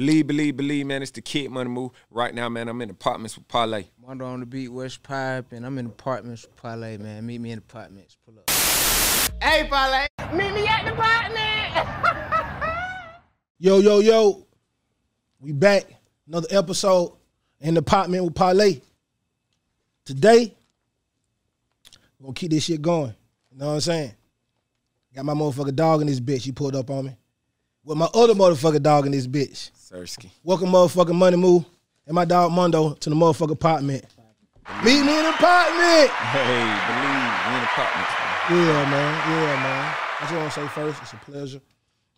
[0.00, 1.02] Believe, believe, believe, man.
[1.02, 1.92] It's the kid money move.
[2.10, 3.84] Right now, man, I'm in apartments with Parlay.
[4.04, 7.24] Mondo on the beat, West Pipe, and I'm in apartments with Parlay, man.
[7.24, 8.16] Meet me in apartments.
[8.26, 8.50] Pull up.
[9.40, 11.44] Hey, Parlay, meet me at the apartment.
[13.60, 14.44] Yo, yo, yo.
[15.38, 15.84] We back.
[16.26, 17.12] Another episode
[17.60, 18.80] in the apartment with Parlay.
[20.04, 20.52] Today,
[22.18, 23.14] we're gonna keep this shit going.
[23.52, 24.12] You know what I'm saying?
[25.14, 26.42] Got my motherfucker dog in this bitch.
[26.42, 27.16] He pulled up on me.
[27.84, 29.70] With my other motherfucker dog in this bitch.
[29.94, 30.28] Sersky.
[30.42, 31.64] Welcome motherfucking Money Move
[32.06, 34.04] and my dog Mondo to the motherfucking apartment.
[34.82, 36.10] Meet me in the apartment.
[36.10, 38.66] Hey, believe, we in apartments, man.
[38.66, 39.30] Yeah, man.
[39.30, 39.94] Yeah, man.
[40.18, 41.60] I just want to say first, it's a pleasure.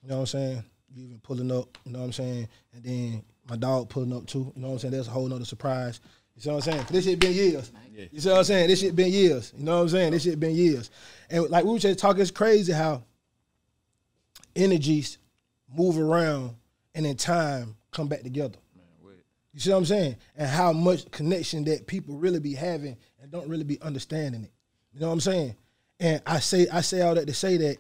[0.03, 0.65] You know what I'm saying?
[0.95, 2.49] You even pulling up, you know what I'm saying?
[2.73, 4.51] And then my dog pulling up too.
[4.57, 4.95] You know what I'm saying?
[4.95, 6.01] That's a whole nother surprise.
[6.35, 6.87] You see what I'm saying?
[6.89, 7.73] this shit been years.
[8.11, 8.69] You see what I'm saying?
[8.69, 9.53] This shit been years.
[9.55, 10.13] You know what I'm saying?
[10.13, 10.91] This shit been years.
[11.29, 13.03] And like we were just talking, it's crazy how
[14.55, 15.19] energies
[15.77, 16.55] move around
[16.97, 18.59] and in time come back together.
[19.53, 20.17] You see what I'm saying?
[20.37, 24.53] And how much connection that people really be having and don't really be understanding it.
[24.93, 25.57] You know what I'm saying?
[26.01, 27.77] And I say I say all that to say that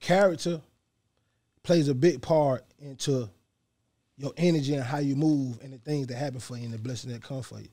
[0.00, 0.60] character
[1.62, 3.28] plays a big part into
[4.16, 6.78] your energy and how you move and the things that happen for you and the
[6.78, 7.68] blessings that come for you.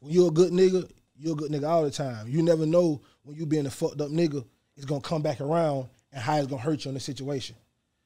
[0.00, 2.28] When you're a good nigga, you're a good nigga all the time.
[2.28, 4.44] You never know when you being a fucked up nigga,
[4.76, 7.56] it's gonna come back around and how it's gonna hurt you in the situation.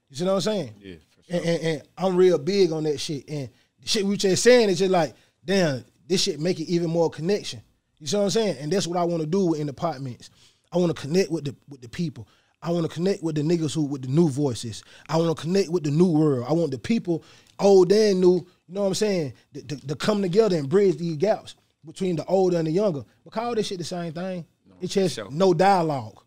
[0.08, 0.74] You see what I'm saying?
[0.80, 0.94] Yeah,
[1.28, 1.36] sure.
[1.36, 3.28] And, and, and I'm real big on that shit.
[3.28, 3.48] And
[3.80, 7.10] the shit we just saying is just like, damn, this shit make it even more
[7.10, 7.62] connection.
[7.98, 8.56] You see what I'm saying?
[8.60, 10.30] And that's what I want to do in apartments.
[10.72, 12.28] I want to connect with the with the people.
[12.60, 14.82] I want to connect with the niggas who with the new voices.
[15.08, 16.46] I want to connect with the new world.
[16.48, 17.22] I want the people,
[17.58, 18.36] old and new,
[18.66, 22.16] you know what I'm saying, to, to, to come together and bridge these gaps between
[22.16, 23.04] the older and the younger.
[23.22, 24.46] But call this shit the same thing.
[24.80, 25.30] it's just sure.
[25.30, 26.22] no dialogue.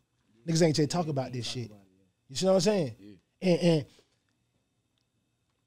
[0.48, 1.72] Niggas ain't just talk about this shit.
[2.30, 2.96] You see what I'm saying?
[3.42, 3.86] And, and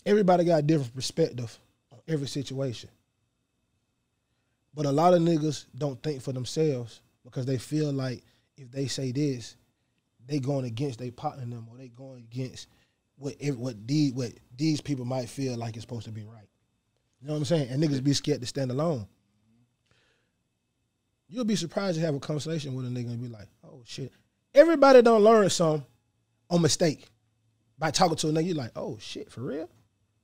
[0.06, 1.58] everybody got different perspective
[1.92, 2.90] on every situation.
[4.74, 8.22] But a lot of niggas don't think for themselves because they feel like
[8.56, 9.56] if they say this,
[10.26, 12.68] they going against their partner them or they going against
[13.16, 16.48] what what these what these people might feel like it's supposed to be right.
[17.20, 17.68] You know what I'm saying?
[17.68, 19.06] And niggas be scared to stand alone.
[21.28, 24.12] You'll be surprised to have a conversation with a nigga and be like, oh shit.
[24.54, 25.86] Everybody don't learn something
[26.48, 27.08] on mistake.
[27.78, 29.68] By talking to a nigga, You're like, oh shit, for real?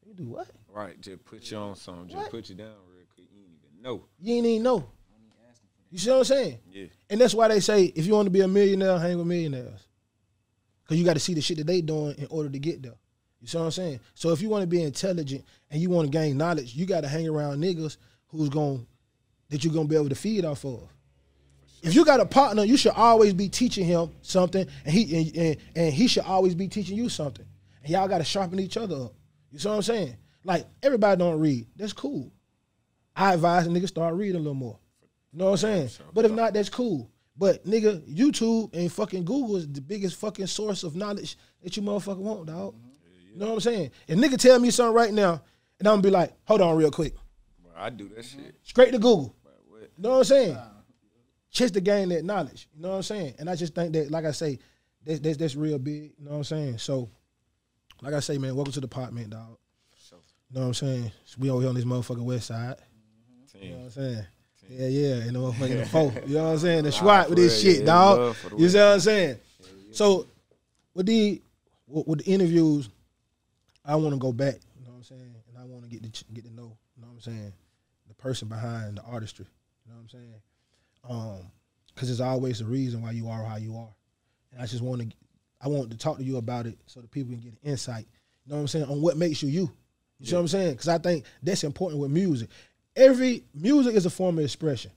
[0.06, 0.48] You do what?
[0.72, 2.08] Right, just put you on something.
[2.08, 2.30] Just What?
[2.30, 3.26] put you down real quick.
[3.32, 4.04] You ain't even know.
[4.20, 4.88] You ain't even know.
[5.90, 6.58] You see what I'm saying?
[6.70, 6.86] Yeah.
[7.10, 9.86] And that's why they say if you want to be a millionaire, hang with millionaires.
[10.86, 12.94] Cause you got to see the shit that they doing in order to get there.
[13.40, 14.00] You see what I'm saying?
[14.14, 17.00] So if you want to be intelligent and you want to gain knowledge, you got
[17.00, 17.96] to hang around niggas
[18.28, 18.86] who's going
[19.48, 20.88] that you're gonna be able to feed off of.
[21.82, 25.36] If you got a partner, you should always be teaching him something, and he and,
[25.36, 27.46] and, and he should always be teaching you something.
[27.82, 29.14] And y'all got to sharpen each other up.
[29.56, 30.16] You see what I'm saying?
[30.44, 31.66] Like everybody don't read.
[31.76, 32.30] That's cool.
[33.16, 34.78] I advise a nigga start reading a little more.
[35.32, 35.90] You know what I'm saying?
[36.12, 37.10] But if not, that's cool.
[37.38, 41.82] But nigga, YouTube and fucking Google is the biggest fucking source of knowledge that you
[41.82, 42.74] motherfucker want, dog.
[42.74, 43.32] Mm-hmm.
[43.32, 43.90] You know what I'm saying?
[44.08, 45.42] And nigga tell me something right now,
[45.78, 47.14] and I'm gonna be like, hold on real quick.
[47.62, 48.42] Bro, I do that mm-hmm.
[48.42, 48.56] shit.
[48.62, 49.34] Straight to Google.
[49.42, 49.80] Bro, what?
[49.80, 50.58] You know what I'm saying?
[51.50, 52.68] Just to gain that knowledge.
[52.76, 53.36] You know what I'm saying?
[53.38, 54.58] And I just think that, like I say,
[55.02, 56.12] that's, that's, that's real big.
[56.18, 56.76] You know what I'm saying?
[56.76, 57.08] So,
[58.02, 59.58] like I say, man, welcome to the apartment, dog.
[59.98, 60.16] So,
[60.50, 61.12] You know what I'm saying?
[61.38, 62.76] We over here on this motherfucking west side.
[63.60, 64.26] You know what I'm saying?
[64.68, 66.12] Yeah, yeah, and the motherfucking the four.
[66.26, 66.84] You know what I'm saying?
[66.84, 68.18] The SWAT with this shit, yeah, dog.
[68.18, 69.38] love for the You see what I'm saying?
[69.92, 70.26] So
[70.94, 71.40] with the
[71.86, 72.88] with, with the interviews,
[73.84, 74.56] I want to go back.
[74.78, 75.34] You know what I'm saying?
[75.48, 76.76] And I want to get to get to know.
[76.96, 77.52] You know what I'm saying?
[78.08, 79.46] The person behind the artistry.
[79.86, 80.34] You know what I'm saying?
[81.08, 81.50] Um,
[81.94, 83.94] because there's always a reason why you are how you are,
[84.52, 85.08] and I just want to
[85.66, 88.06] I want to talk to you about it so that people can get an insight.
[88.44, 88.84] You know what I'm saying?
[88.84, 89.68] On what makes you you.
[90.20, 90.72] You see what I'm saying?
[90.74, 92.50] Because I think that's important with music.
[92.94, 94.92] Every music is a form of expression.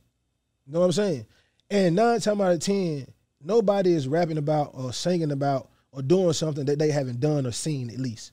[0.68, 1.26] You know what I'm saying?
[1.72, 3.08] And nine times out of ten,
[3.44, 7.52] nobody is rapping about or singing about or doing something that they haven't done or
[7.52, 8.32] seen at least.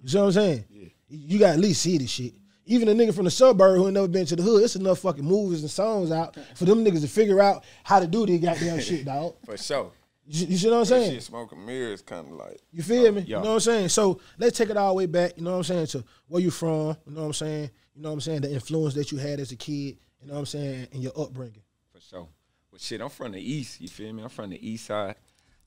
[0.00, 0.64] You see what I'm saying?
[1.08, 2.34] You got at least see this shit.
[2.66, 5.00] Even a nigga from the suburb who ain't never been to the hood, it's enough
[5.00, 8.40] fucking movies and songs out for them niggas to figure out how to do this
[8.40, 9.34] goddamn shit, dog.
[9.44, 9.90] For sure.
[10.30, 11.12] You, you see what I'm That saying?
[11.12, 12.60] shit smoking mirrors kind of like.
[12.70, 13.22] You feel me?
[13.22, 13.38] yeah.
[13.38, 13.88] You know what I'm saying?
[13.88, 16.42] So let's take it all the way back, you know what I'm saying, to where
[16.42, 17.70] you from, you know what I'm saying?
[17.94, 18.40] You know what I'm saying?
[18.42, 21.12] The influence that you had as a kid, you know what I'm saying, and your
[21.18, 21.62] upbringing.
[21.94, 22.28] For sure.
[22.70, 23.80] Well, shit, I'm from the east.
[23.80, 24.22] You feel me?
[24.22, 25.14] I'm from the east side,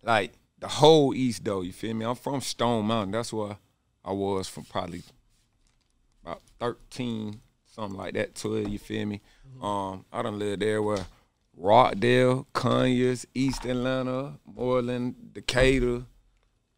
[0.03, 1.61] like the whole east though.
[1.61, 2.05] You feel me?
[2.05, 3.11] I'm from Stone Mountain.
[3.13, 3.57] That's where
[4.05, 5.01] I was from probably
[6.23, 8.35] about 13, something like that.
[8.35, 8.67] 12.
[8.69, 9.21] You feel me?
[9.61, 11.05] Um, I done lived there where
[11.55, 16.03] Rockdale, Conyers, East Atlanta, Moreland, Decatur,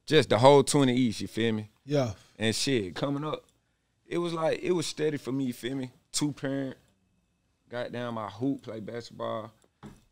[0.05, 1.21] just the whole 20 East.
[1.21, 1.69] You feel me?
[1.85, 2.11] Yeah.
[2.37, 3.45] And shit, coming up,
[4.05, 5.45] it was like it was steady for me.
[5.45, 5.91] You feel me?
[6.11, 6.77] Two parent,
[7.69, 9.51] got down my hoop, play basketball,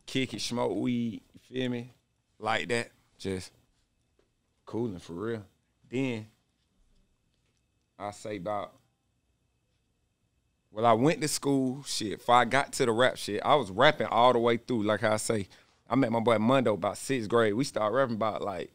[0.06, 1.22] kick it, smoke weed.
[1.34, 1.94] You feel me?
[2.40, 3.52] Like that, just
[4.66, 5.46] cooling for real.
[5.90, 6.28] Then
[8.00, 8.74] I say about
[10.72, 12.20] well, I went to school, shit.
[12.20, 14.84] Before I got to the rap shit, I was rapping all the way through.
[14.84, 15.48] Like I say,
[15.90, 17.54] I met my boy Mundo about sixth grade.
[17.54, 18.72] We started rapping about like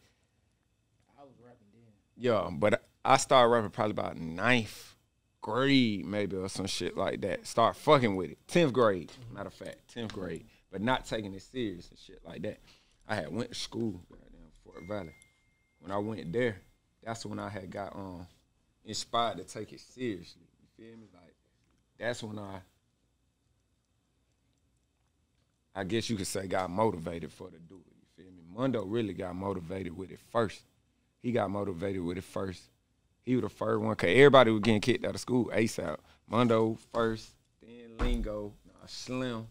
[1.18, 1.92] I was rapping then.
[2.16, 4.94] yeah, but I started rapping probably about ninth
[5.40, 7.46] grade, maybe or some shit like that.
[7.46, 8.38] Start fucking with it.
[8.46, 12.42] Tenth grade, matter of fact, tenth grade, but not taking it serious and shit like
[12.42, 12.58] that.
[13.08, 15.14] I had went to school goddamn Fort Valley.
[15.80, 16.56] When I went there,
[17.02, 18.26] that's when I had got um
[18.84, 20.42] inspired to take it seriously.
[20.60, 21.06] You feel me?
[21.14, 21.25] Like
[21.98, 22.60] that's when I
[25.74, 27.92] I guess you could say got motivated for to do it.
[27.94, 28.42] You feel me?
[28.48, 30.62] Mundo really got motivated with it first.
[31.22, 32.62] He got motivated with it first.
[33.22, 35.98] He was the first one, cause everybody was getting kicked out of school ASAP.
[36.28, 39.46] Mundo first, then Lingo, nah, Slim.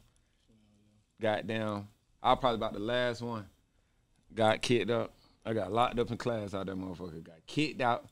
[1.21, 1.88] Got down.
[2.24, 3.45] I was probably about the last one.
[4.33, 5.13] Got kicked up.
[5.45, 7.24] I got locked up in class out that motherfucker.
[7.24, 8.06] Got kicked out.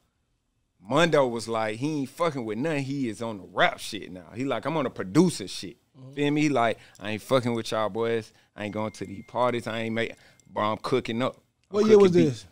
[0.87, 2.83] Mundo was like, he ain't fucking with nothing.
[2.83, 4.25] He is on the rap shit now.
[4.35, 5.77] He like, I'm on the producer shit.
[5.97, 6.13] Mm-hmm.
[6.13, 6.49] Feel me?
[6.49, 8.33] Like, I ain't fucking with y'all boys.
[8.55, 9.65] I ain't going to these parties.
[9.67, 10.13] I ain't make,
[10.49, 11.35] bro, I'm cooking up.
[11.71, 12.45] I'm What year was cooking this?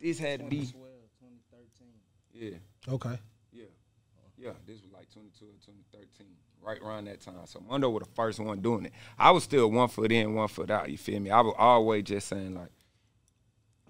[0.00, 0.84] This had to be, 2012,
[2.32, 2.58] 2013.
[2.88, 3.18] yeah, Okay.
[3.52, 3.64] yeah,
[4.38, 4.52] yeah.
[4.66, 6.26] This was like 22 or 2013,
[6.62, 7.34] right around that time.
[7.46, 8.92] So Mundo was the first one doing it.
[9.18, 10.88] I was still one foot in, one foot out.
[10.88, 11.30] You feel me?
[11.30, 12.70] I was always just saying like,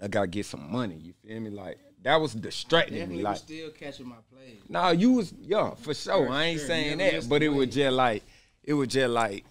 [0.03, 0.97] I gotta get some money.
[0.97, 1.51] You feel me?
[1.51, 1.79] Like
[2.09, 3.01] that was distracting me.
[3.01, 4.61] Definitely Like was still catching my plays.
[4.67, 6.31] Nah, you was yeah for sure.
[6.31, 6.67] I ain't sure.
[6.69, 7.75] saying Never that, but it was wave.
[7.75, 8.23] just like
[8.65, 9.45] it was just like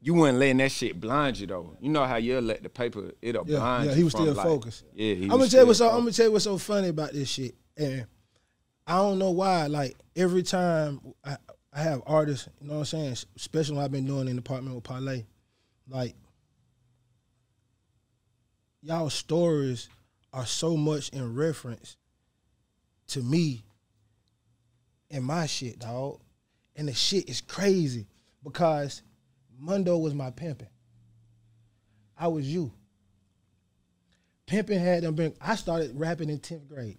[0.00, 1.76] you weren't letting that shit blind you though.
[1.80, 4.34] You know how you let the paper it'll Yeah, blind yeah, he was from, still
[4.34, 4.84] like- focused.
[4.94, 6.88] Yeah, he I'm gonna tell you what's so, I'm gonna tell you what's so funny
[6.88, 8.06] about this shit, and
[8.86, 9.66] I don't know why.
[9.66, 11.36] Like every time I,
[11.72, 14.42] I have artists, you know what I'm saying, especially when I've been doing in the
[14.42, 15.24] department with Parlay,
[15.88, 16.14] like
[18.82, 19.88] y'all stories
[20.32, 21.96] are so much in reference
[23.08, 23.64] to me
[25.10, 26.20] and my shit, dog.
[26.74, 28.06] And the shit is crazy
[28.42, 29.02] because
[29.58, 30.68] Mundo was my pimping.
[32.16, 32.72] I was you.
[34.46, 35.34] Pimping had them been.
[35.40, 36.98] I started rapping in tenth grade.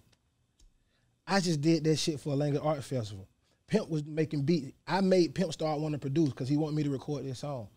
[1.26, 3.28] I just did that shit for a Langley Art Festival.
[3.66, 4.72] Pimp was making beats.
[4.86, 7.68] I made Pimp start wanting to produce because he wanted me to record this song.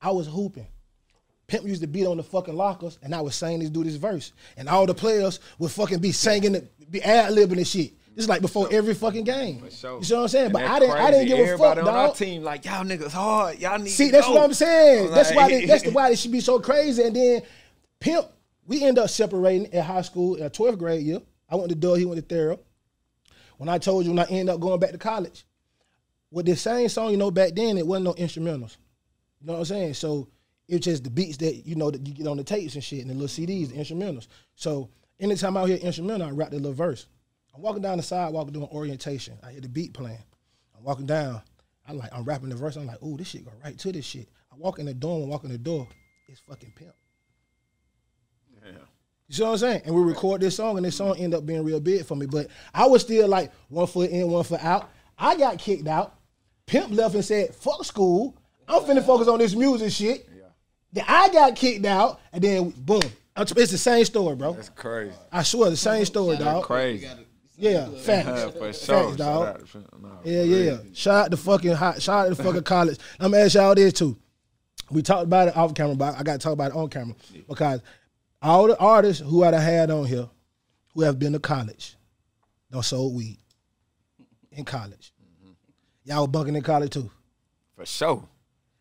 [0.00, 0.66] I was hooping.
[1.50, 3.96] Pimp used to beat on the fucking lockers, and I was saying this do this
[3.96, 7.92] verse, and all the players would fucking be singing, the, be ad libbing and shit.
[8.14, 9.68] This is like before every fucking game.
[9.68, 9.98] Sure.
[9.98, 10.44] You see what I'm saying?
[10.44, 10.96] And But I didn't.
[10.96, 12.16] I didn't give a fuck, Everybody on our dog.
[12.16, 13.58] team like y'all niggas hard.
[13.58, 13.90] Y'all need.
[13.90, 14.34] See, that's go.
[14.34, 15.10] what I'm saying.
[15.10, 15.48] That's why.
[15.48, 17.02] They, that's the why it should be so crazy.
[17.02, 17.42] And then,
[17.98, 18.26] pimp,
[18.64, 21.20] we end up separating at high school in 12th grade year.
[21.48, 22.60] I went to Doyle, he went to Thero.
[23.58, 25.44] When I told you when I ended up going back to college,
[26.30, 28.76] with this same song, you know, back then it wasn't no instrumentals.
[29.40, 29.94] You know what I'm saying?
[29.94, 30.28] So
[30.70, 32.84] it was just the beats that you know that you get on the tapes and
[32.84, 34.28] shit and the little CDs, the instrumentals.
[34.54, 34.88] So
[35.18, 37.06] anytime I hear instrumental, I rap the little verse.
[37.52, 39.36] I'm walking down the sidewalk doing orientation.
[39.42, 40.22] I hear the beat playing.
[40.78, 41.42] I'm walking down.
[41.88, 42.76] I'm like I'm rapping the verse.
[42.76, 44.28] I'm like, ooh, this shit go right to this shit.
[44.52, 45.88] I walk in the door and walk in the door.
[46.28, 46.94] It's fucking pimp.
[48.64, 48.70] Yeah.
[49.26, 49.82] You see what I'm saying?
[49.86, 52.26] And we record this song, and this song end up being real big for me.
[52.26, 54.88] But I was still like one foot in, one foot out.
[55.18, 56.14] I got kicked out.
[56.66, 58.36] Pimp left and said, "Fuck school.
[58.68, 60.29] I'm finna focus on this music shit."
[60.92, 63.00] Then I got kicked out, and then boom.
[63.36, 64.52] It's the same story, bro.
[64.54, 65.14] That's crazy.
[65.32, 66.64] I swear, the same story, dog.
[66.64, 67.08] Crazy.
[67.56, 68.26] Yeah, facts.
[68.28, 69.04] Yeah, for sure.
[69.04, 69.16] Facts, dog.
[69.68, 70.78] Shout out to- nah, Yeah, yeah.
[70.94, 72.02] Shout out to fucking hot.
[72.02, 72.98] Shout out to fucking college.
[73.18, 74.16] I'm gonna ask y'all this too.
[74.90, 77.14] We talked about it off camera, but I got to talk about it on camera
[77.48, 77.80] because
[78.42, 80.28] all the artists who I done had on here
[80.94, 81.96] who have been to college,
[82.72, 83.38] don't sold weed
[84.50, 85.12] in college.
[85.22, 85.50] Mm-hmm.
[86.04, 87.08] Y'all were bunking in college too.
[87.76, 88.24] For sure.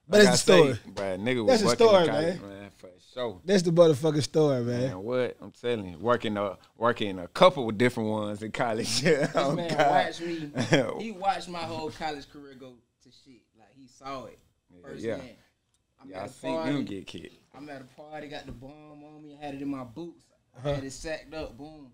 [0.10, 0.94] But Like it's I a say, story.
[0.96, 2.38] bruh, nigga That's was a story, working in man.
[2.40, 2.70] college, man.
[2.78, 3.42] For sure.
[3.46, 4.82] That's the motherfucking story, man.
[4.82, 5.38] Man, what?
[5.40, 9.04] I'm telling you, working a working a couple of different ones in college.
[9.04, 9.90] Yeah, This oh, man God.
[10.06, 10.52] watched me.
[11.04, 12.74] He watched my whole college career go
[13.04, 13.42] to shit.
[13.58, 14.40] Like he saw it
[14.82, 15.02] firsthand.
[15.04, 15.32] yeah.
[16.02, 16.72] I'm Yeah, I at a seen party.
[16.72, 17.36] you get kicked.
[17.56, 20.24] I'm at a party, got the bomb on me, I had it in my boots,
[20.58, 20.74] Uh-huh.
[20.76, 21.92] had it sacked up, boom.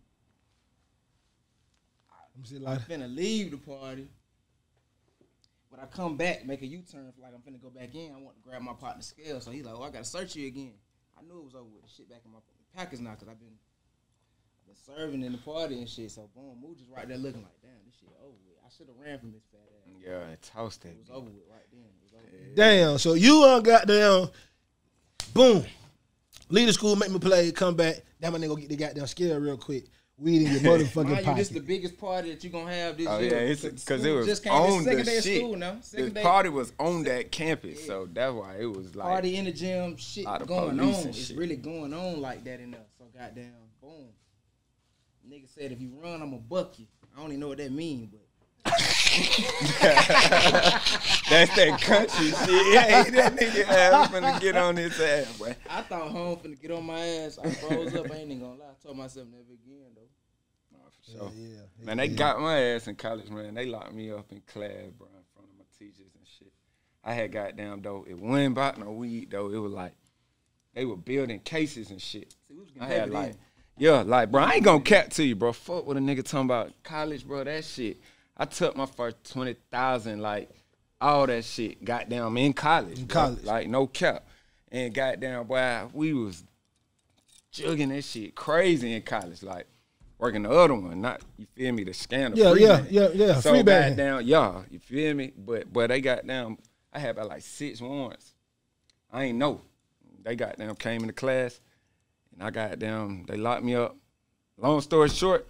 [2.52, 4.08] Let me I'm finna leave the party.
[5.76, 8.14] But I come back, make a U-turn, like I'm finna go back in.
[8.16, 9.42] I want to grab my partner's scale.
[9.42, 10.74] So he's like, oh, I gotta search you again.
[11.18, 11.84] I knew it was over with.
[11.84, 12.40] The shit back in my
[12.76, 13.58] pockets now, cause I've been,
[14.62, 16.12] I've been serving in the party and shit.
[16.12, 18.56] So boom, Moo just right there looking like, damn, this shit over with.
[18.66, 20.02] I should have ran from this fat ass.
[20.02, 20.90] Yeah, and toast that.
[20.90, 21.82] It was over with right then.
[21.82, 22.56] It was over with.
[22.56, 22.98] damn.
[22.98, 24.30] So you uh, got down,
[25.34, 25.66] boom.
[26.50, 27.98] Leave the school, make me play, come back.
[28.22, 29.86] That my nigga get the goddamn scale real quick.
[30.18, 31.38] Weed in your motherfucking Mind you, pocket.
[31.38, 33.32] this the biggest party that you gonna have this Oh year.
[33.32, 35.38] yeah, it's because it was just came, on it's second the day of shit.
[35.40, 35.78] school now.
[35.82, 39.36] Second the day party was on that campus, so that's why it was like party
[39.38, 40.88] in the gym, shit Lot of going on.
[40.94, 42.86] and It's really going on like that in there.
[42.98, 44.08] So goddamn, boom.
[45.30, 46.86] Nigga said if you run, I'ma buck you.
[47.16, 48.22] I don't even know what that mean, but
[51.30, 52.40] that's that country shit.
[52.50, 55.56] Hey, that nigga ass finna get on his ass, boy.
[55.70, 57.38] I thought home finna get on my ass.
[57.44, 58.12] I froze up.
[58.12, 58.66] I ain't even gonna lie.
[58.72, 60.05] I told myself never again though.
[61.12, 63.54] So, yeah, man, they got my ass in college, man.
[63.54, 66.52] They locked me up in class, bro, in front of my teachers and shit.
[67.04, 68.06] I had goddamn though.
[68.08, 69.52] It wasn't about no weed though.
[69.52, 69.94] It was like
[70.74, 72.34] they were building cases and shit.
[72.48, 73.38] See, we was getting I had like, then.
[73.78, 75.54] yeah, like, bro, I ain't gonna cap to you, bro.
[75.54, 77.44] Fuck what a nigga talking about college, bro.
[77.44, 77.98] That shit.
[78.36, 80.50] I took my first twenty thousand, like,
[81.00, 81.86] all that shit.
[81.86, 83.00] Goddamn, in college.
[83.00, 83.14] In bro.
[83.14, 83.44] college.
[83.44, 84.28] like no cap.
[84.72, 86.44] And goddamn, boy, we was
[87.54, 89.68] jugging that shit crazy in college, like.
[90.18, 92.36] Working the other one, not you feel me, the scanner.
[92.38, 93.98] Yeah, yeah, yeah, yeah, So free bagging.
[93.98, 95.34] goddamn, yeah, you feel me?
[95.38, 96.58] But but they got down.
[96.94, 98.34] I had about like six warrants.
[99.12, 99.62] I ain't know.
[100.24, 101.60] They got down, came into class,
[102.34, 103.26] and I got down.
[103.28, 103.96] They locked me up.
[104.58, 105.46] Long story short,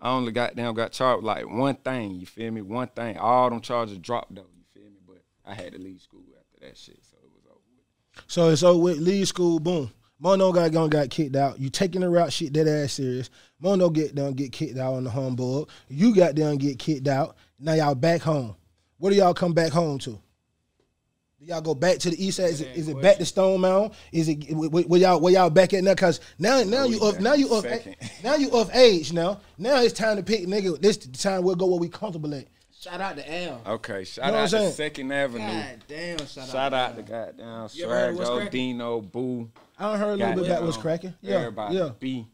[0.00, 2.12] I only got down, got charged like one thing.
[2.14, 2.62] You feel me?
[2.62, 3.18] One thing.
[3.18, 4.46] All them charges dropped though.
[4.56, 4.98] You feel me?
[5.06, 7.58] But I had to leave school after that shit, so it was over.
[7.74, 8.24] With.
[8.28, 9.90] So so with leave school, boom.
[10.20, 11.60] Mono got gonna got kicked out.
[11.60, 13.30] You taking the route shit that ass serious.
[13.60, 15.68] Mono get done get kicked out on the humbug.
[15.88, 17.36] You got done get kicked out.
[17.58, 18.56] Now y'all back home.
[18.98, 20.10] What do y'all come back home to?
[20.10, 22.50] Do y'all go back to the east side?
[22.50, 23.96] Is it, is it back to Stone Mountain?
[24.10, 25.94] Is it where, where y'all where y'all back at now?
[25.94, 27.96] Cause now now you back now you in a up second.
[28.24, 29.40] now you of age now.
[29.56, 30.80] Now it's time to pick nigga.
[30.80, 32.48] This the time we'll go where we comfortable at.
[32.80, 33.60] Shout out to Al.
[33.66, 34.70] Okay, shout You know out to?
[34.70, 35.46] Second Avenue.
[35.46, 37.26] God damn, shout, Shout out to Al.
[37.26, 39.50] goddamn You ever heard of What's Swaggo, Dino, Boo.
[39.78, 41.14] I done heard a little bit about goddamn, what's cracking.
[41.20, 41.90] Yeah, Everybody, yeah.
[41.98, 42.26] B.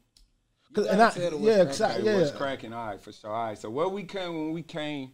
[0.74, 2.04] 'Cause- You and I, tell yeah, what's 'cause I- cracking.
[2.04, 2.20] Hey, yeah.
[2.20, 2.72] what's cracking?
[2.74, 3.30] All right, for sure.
[3.30, 5.12] All right, so where we came when we came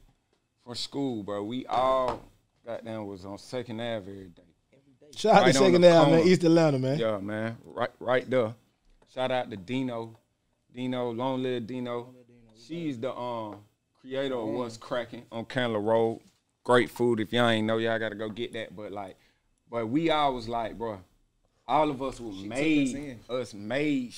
[0.64, 2.20] from school, bro, we all
[2.66, 4.42] goddamn was on Second Ave every day.
[5.16, 6.26] Shout out to Second the Ave, man.
[6.26, 6.98] East Atlanta, man.
[6.98, 8.54] Yeah, man, right, right there.
[9.14, 10.16] Shout out to Dino,
[10.74, 12.14] Dino, long live Dino.
[12.66, 13.56] She's the um
[14.00, 16.20] creator of what's cracking on Candler Road.
[16.64, 17.20] Great food.
[17.20, 18.74] If y'all ain't know, y'all gotta go get that.
[18.74, 19.16] But like,
[19.70, 21.00] but we all was like, bro,
[21.66, 23.20] all of us were made, in.
[23.28, 24.14] us made,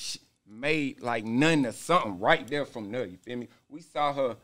[0.47, 3.07] made like none of something right there from there.
[3.07, 3.49] You feel me?
[3.69, 4.37] We saw her,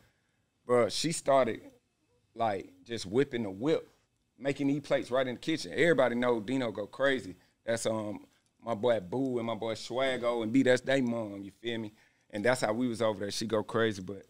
[0.66, 0.88] bro.
[0.88, 1.60] She started
[2.34, 3.88] like just whipping the whip,
[4.38, 5.72] making these plates right in the kitchen.
[5.74, 7.36] Everybody know Dino go crazy.
[7.64, 8.24] That's um
[8.64, 10.62] my boy Boo and my boy Swaggo and B.
[10.62, 11.42] That's they mom.
[11.42, 11.92] You feel me?
[12.30, 13.30] And that's how we was over there.
[13.30, 14.24] She go crazy, but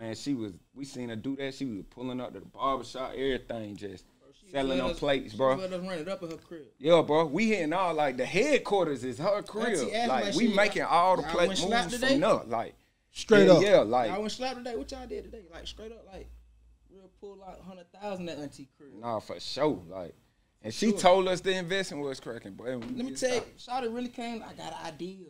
[0.00, 0.52] man, she was.
[0.74, 1.54] We seen her do that.
[1.54, 4.04] She was pulling up to the barbershop, everything, just
[4.50, 5.54] selling Let on us- plates, she bro.
[5.56, 6.62] Let us run it up at her crib.
[6.78, 7.26] Yeah, bro.
[7.26, 9.66] We hitting all like the headquarters is her crib.
[9.78, 12.18] Auntie Like like we she- making all the y'all plate moves slap from today?
[12.18, 12.34] there.
[12.46, 12.74] Like
[13.12, 13.62] Straight yeah, up.
[13.62, 14.76] Yeah, like y'all went slap today.
[14.76, 15.42] What y'all did today?
[15.52, 16.28] Like straight up, like
[16.92, 18.90] real pull like hundred thousand at auntie crib.
[19.00, 19.82] Nah, for sure.
[19.88, 20.14] Like,
[20.62, 20.98] and she Sure.
[20.98, 22.76] told us the investment was cracking, boy.
[22.76, 24.42] Let me tell you, Shawty really came.
[24.42, 25.26] I got an idea.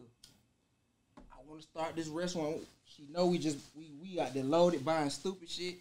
[1.17, 2.59] I want to start this restaurant.
[3.01, 5.77] She know we just we we out there loaded buying stupid shit.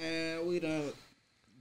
[0.00, 0.92] Man, we done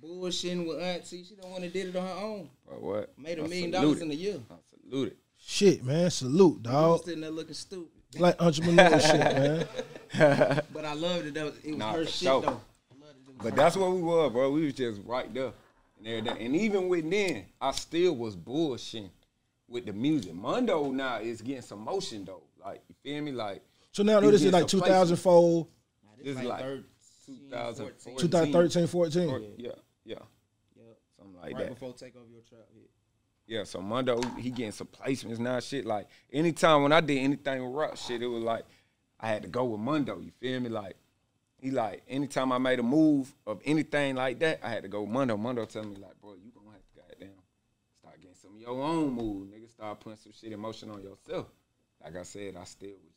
[0.04, 1.24] bullshitting with auntie.
[1.24, 2.50] She don't want to did it on her own.
[2.68, 3.14] Bro, what?
[3.18, 4.04] Made a I million dollars it.
[4.04, 4.40] in a year.
[4.52, 4.56] I
[4.90, 5.18] salute it.
[5.40, 6.10] Shit, man.
[6.12, 7.04] Salute, I dog.
[7.06, 9.68] sitting there looking stupid, Like entrepreneur shit, man.
[10.74, 11.34] but I loved it.
[11.34, 11.48] Though.
[11.64, 12.42] It was Nah, her shit sure.
[12.42, 12.48] though.
[12.48, 13.30] I loved it.
[13.30, 14.52] It was But that's what we were, bro.
[14.52, 15.52] We was just right there
[16.00, 16.46] and everything.
[16.46, 19.10] And even with then, I still was bullshitting
[19.70, 20.34] with the music.
[20.34, 22.42] Mondo now is getting some motion though.
[22.64, 23.32] Like you feel me?
[23.32, 23.62] Like
[23.98, 25.10] So now He this is like some placement.
[25.10, 25.68] 2004,
[26.18, 26.60] This This is like
[27.26, 28.18] 2014.
[28.30, 29.30] 2013, 14.
[29.30, 29.72] or- yeah,
[30.06, 30.16] yeah,
[30.76, 30.98] Yep.
[31.18, 31.70] something like right that.
[31.70, 32.92] before take over your trap hit.
[33.48, 35.60] Yeah, so Mondo, he getting some placements now.
[35.62, 38.66] Shit, like anytime when I did anything with rap shit, it was like
[39.20, 40.20] I had to go with Mondo.
[40.20, 40.70] You feel me?
[40.70, 40.96] Like
[41.60, 45.02] he like anytime I made a move of anything like that, I had to go
[45.02, 45.38] with Mondo.
[45.38, 47.42] Mondo tell me like, bro, you gonna have to goddamn
[47.98, 49.68] start getting some of your own moves, nigga.
[49.72, 51.48] Start putting some shit in motion on yourself.
[52.04, 53.17] Like I said, I still was just.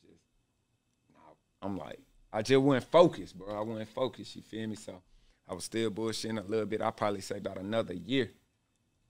[1.61, 1.99] I'm like,
[2.33, 3.55] I just wasn't focused, bro.
[3.57, 4.35] I wasn't focused.
[4.35, 4.75] You feel me?
[4.75, 5.01] So
[5.47, 6.81] I was still bullshitting a little bit.
[6.81, 8.31] I probably say about another year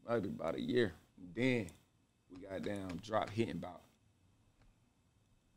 [0.10, 0.94] maybe about a year.
[1.36, 1.68] Then
[2.30, 3.82] we got down drop hitting about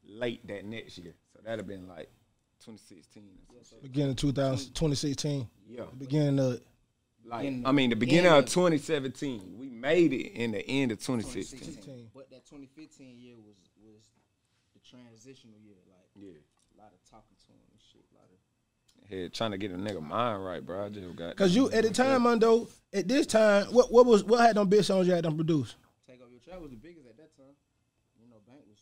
[0.07, 1.15] late that next year.
[1.33, 2.11] So that'd have been like
[2.65, 3.79] 2016 or some.
[3.83, 5.49] Beginning of 2000, 2016.
[5.69, 5.83] Yeah.
[5.99, 6.61] Beginning of
[7.25, 9.57] Like In I mean the the beginning of of- 2017.
[9.59, 11.59] We made it in the end of 2016.
[11.59, 12.11] 2016.
[12.15, 14.03] But that 2015 year was was
[14.75, 15.77] the transitional year.
[15.89, 16.39] Like Yeah.
[16.85, 18.05] A lot of talking to him and shit.
[18.13, 20.85] A lot of Head trying to get a nigga mind right, bro.
[20.87, 24.25] I just got Cause you at the time, Mondo, at this time, what what was
[24.25, 25.77] what had them big songs you had them produce?
[26.07, 27.55] take over your trap was the biggest at that time.
[28.21, 28.79] You know, Bank was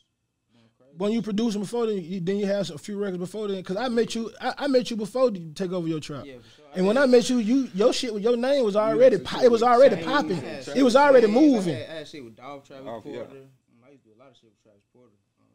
[0.79, 0.97] crazy.
[0.97, 3.63] when you producing before then, you, then you have a few records before then.
[3.63, 6.25] Cause I met you, I, I met you before you take over your trap.
[6.25, 6.65] Yeah, for sure.
[6.73, 7.03] I And when did.
[7.03, 9.63] I met you, you your shit, with your name was already, some po- it was
[9.63, 10.37] already Shane, popping.
[10.43, 11.75] yeah, It was already Yeah, moving.
[11.75, 13.13] I had, I had shit with Dolph, Travis Dolph, yeah.
[13.25, 13.31] Porter.
[13.41, 15.15] Um, I used to do a lot of shit with Travis Porter.
[15.41, 15.47] Um,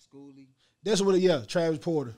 [0.00, 0.46] Schoolie.
[0.82, 1.20] That's what it.
[1.20, 2.14] Yeah, Travis Porter.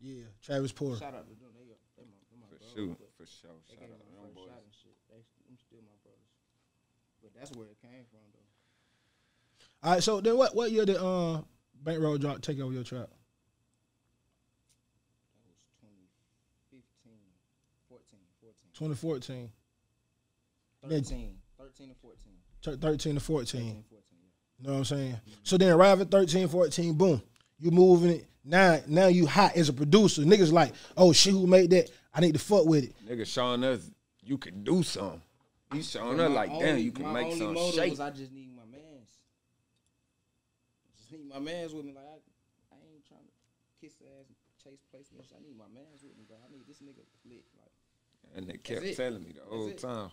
[0.00, 0.98] Yeah, Travis Porter.
[0.98, 1.50] Shout out to them.
[1.54, 1.64] They,
[1.96, 3.50] they my, they my For brothers, sure, for sure.
[3.68, 4.44] They Shout out to them boys.
[4.48, 4.96] shot and shit.
[5.08, 5.16] They,
[5.48, 6.28] them still my brothers.
[7.22, 9.88] But that's where it came from, though.
[9.88, 10.54] All right, so then what?
[10.54, 11.40] What year did uh,
[11.82, 13.08] Bankroll drop take over your trap?
[15.38, 17.16] That was 2015,
[17.88, 19.50] 14, 14, 2014,
[20.82, 22.78] 13, 13 and 14.
[22.78, 23.48] 13 to 14.
[23.50, 24.28] 13, 14, yeah.
[24.58, 25.16] You know what I'm saying?
[25.42, 27.22] So then arrive at 13, 14, boom.
[27.62, 28.26] You moving it.
[28.44, 30.22] Now now you hot as a producer.
[30.22, 31.88] Niggas like, oh shit, who made that?
[32.12, 32.94] I need to fuck with it.
[33.08, 33.88] Nigga showing us
[34.24, 35.22] you can do something.
[35.72, 37.90] He's showing us My like, damn, you can my make only something motive shake.
[37.92, 39.10] was I just need my mans.
[40.98, 41.92] Just need my mans with me.
[41.94, 44.26] Like I, I ain't trying to kiss ass,
[44.64, 45.30] chase placements.
[45.32, 46.38] I need my mans with me, bro.
[46.44, 47.44] I need this nigga lit.
[47.56, 50.10] Like And they kept telling me the whole time.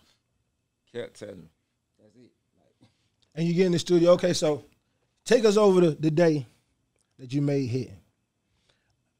[0.92, 1.48] Kept telling me.
[2.00, 2.30] that's it.
[2.56, 2.90] Like
[3.34, 4.12] And you get in the studio.
[4.12, 4.62] Okay, so
[5.24, 6.46] take us over the, the day
[7.20, 7.92] that you made hit.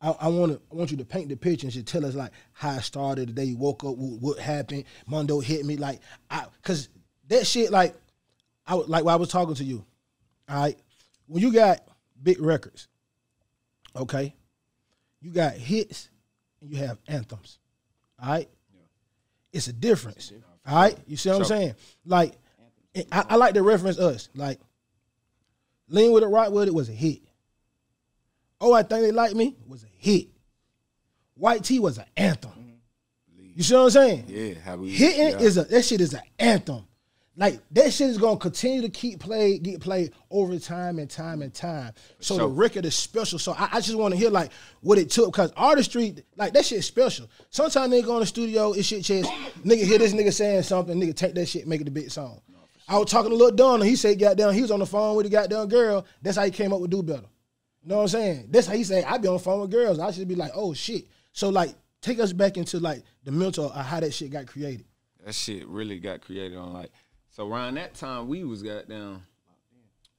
[0.00, 2.14] I, I want to I want you to paint the picture and just tell us
[2.14, 4.84] like how it started, the day you woke up, what, what happened.
[5.06, 6.88] Mondo hit me like I cause
[7.28, 7.94] that shit like
[8.66, 9.84] I was like when I was talking to you.
[10.48, 10.78] All right.
[11.26, 11.80] When you got
[12.22, 12.88] big records,
[13.94, 14.34] okay,
[15.20, 16.08] you got hits
[16.62, 17.58] and you have anthems.
[18.20, 18.48] All right.
[19.52, 20.32] It's a difference.
[20.66, 20.98] All right.
[21.06, 21.74] You see what I'm saying?
[22.06, 22.32] Like
[23.12, 24.30] I, I like to reference us.
[24.34, 24.58] Like
[25.88, 27.20] Lean with it, Rock with it was a hit.
[28.60, 30.28] Oh, I think they like me was a hit.
[31.34, 32.52] White T was an anthem.
[33.54, 34.24] You see what I'm saying?
[34.28, 35.46] Yeah, how we Hitting yeah.
[35.46, 36.84] is a that shit is an anthem.
[37.36, 41.40] Like that shit is gonna continue to keep played, get played over time and time
[41.40, 41.92] and time.
[42.18, 43.38] So the record is special.
[43.38, 44.52] So I, I just want to hear like
[44.82, 47.30] what it took because artistry, like that shit is special.
[47.48, 49.30] Sometimes nigga go in the studio, it shit just
[49.64, 52.42] nigga hear this nigga saying something, nigga take that shit, make it a big song.
[52.88, 55.24] I was talking to Lil and he said goddamn, he was on the phone with
[55.24, 56.04] the goddamn girl.
[56.20, 57.26] That's how he came up with Do Better.
[57.82, 58.48] You know what I'm saying?
[58.50, 59.98] That's how he say I be on the phone with girls.
[59.98, 61.06] I should be like, oh shit.
[61.32, 64.84] So like take us back into like the mental of how that shit got created.
[65.24, 66.90] that shit really got created on like
[67.30, 69.22] so around that time we was goddamn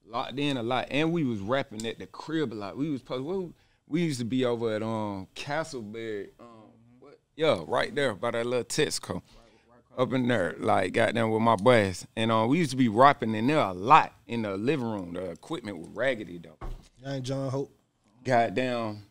[0.08, 2.78] locked in a lot and we was rapping at the crib a lot.
[2.78, 3.54] We was post we,
[3.88, 6.47] we used to be over at um Castleberry, um
[7.00, 9.21] what yeah, right there by that little Texaco.
[9.97, 12.08] Up in there, like goddamn with my boys.
[12.15, 15.13] And um we used to be rapping in there a lot in the living room.
[15.13, 16.58] The equipment was raggedy though.
[17.06, 17.76] I ain't John Hope.
[18.24, 19.04] Goddamn.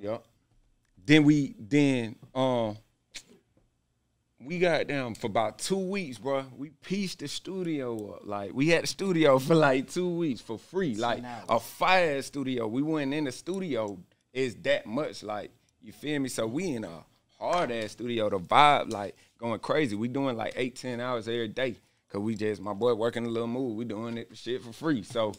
[0.00, 0.26] Yup.
[1.06, 2.76] Then we then um
[4.40, 6.44] we got down for about two weeks, bro.
[6.56, 8.22] We pieced the studio up.
[8.24, 10.94] Like we had the studio for like two weeks for free.
[10.94, 12.66] Like a fire studio.
[12.66, 13.98] We went in the studio
[14.34, 15.22] is that much.
[15.22, 16.28] Like, you feel me?
[16.28, 17.04] So we in a
[17.38, 18.28] hard ass studio.
[18.28, 19.96] The vibe like going crazy.
[19.96, 21.76] We doing like eight, ten hours every day.
[22.10, 23.76] Cause we just my boy working a little move.
[23.76, 25.02] We doing it shit for free.
[25.02, 25.32] So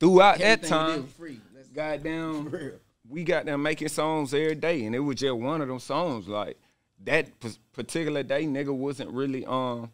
[0.00, 1.68] throughout that Everything we did time.
[1.74, 2.72] Goddamn,
[3.08, 6.28] we got them making songs every day, and it was just one of them songs.
[6.28, 6.58] Like
[7.04, 9.90] that p- particular day, nigga wasn't really um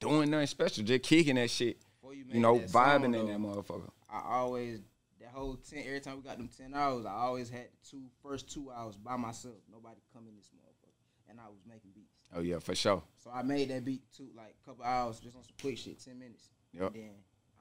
[0.00, 1.78] doing nothing special, just kicking that shit.
[2.04, 3.90] You You know, that song, vibing in that motherfucker.
[4.10, 4.80] I always
[5.20, 5.84] that whole ten.
[5.86, 8.96] Every time we got them ten hours, I always had the two first two hours
[8.96, 9.54] by myself.
[9.70, 12.16] Nobody come in this motherfucker, and I was making beats.
[12.34, 13.02] Oh yeah, for sure.
[13.16, 16.02] So I made that beat two like a couple hours just on some quick shit,
[16.04, 16.50] ten minutes.
[16.72, 16.94] Yep.
[16.94, 17.10] And then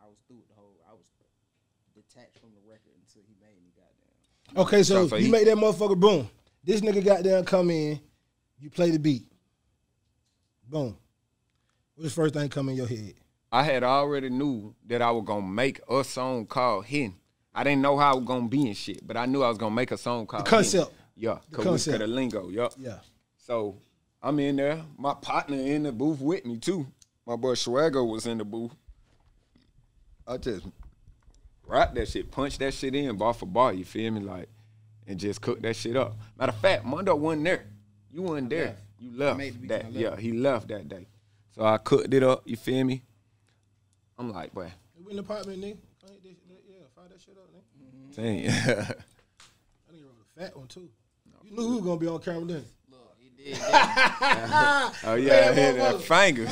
[0.03, 0.75] I was through with the whole.
[1.93, 3.71] I was detached from the record until he made me.
[3.75, 4.65] Goddamn.
[4.65, 6.29] Okay, so, So- so you he- make that motherfucker boom.
[6.63, 7.99] This nigga got down, come in,
[8.59, 9.25] you play the beat.
[10.69, 10.95] Boom.
[11.95, 13.15] What's the first thing come in your head?
[13.51, 17.15] I had already knew that I was gonna make a song called Hidden.
[17.53, 19.57] I didn't know how it was gonna be and shit, but I knew I was
[19.57, 20.91] gonna make a song called concept.
[20.91, 20.97] Hidden.
[21.15, 21.93] Yeah, The cause concept.
[21.99, 22.49] we could lingo.
[22.49, 22.73] Yup.
[22.77, 22.99] Yeah.
[23.37, 23.75] So
[24.23, 24.81] I'm in there.
[24.97, 26.87] My partner in the booth with me too.
[27.25, 28.71] My boy Swagger was in the booth.
[30.25, 30.65] I just
[31.71, 33.73] rock that shit, punch that shit in bar for bar.
[33.73, 34.19] You feel me?
[34.21, 34.49] Like,
[35.07, 36.15] and just cook that shit up.
[36.37, 37.65] Matter of fact, Mondo wasn't there.
[38.11, 38.65] You wasn't there.
[38.65, 38.79] left.
[38.99, 39.85] You left made the beats that.
[39.85, 41.07] and I Yeah, he left that day.
[41.55, 42.43] So I cooked it up.
[42.45, 43.01] You feel me?
[44.19, 44.71] I'm like, boy,
[45.03, 45.77] We in the apartment, nigga.
[46.01, 47.63] Find that- that- Yeah, fire that shit up, nigga.
[48.13, 48.21] Mm-hmm.
[48.21, 48.85] dang.
[49.89, 50.89] I think wrote a fat one too.
[51.43, 52.65] You knew we was gonna be on camera then.
[52.89, 56.45] Look, he did oh yeah, oh, I hit that finger.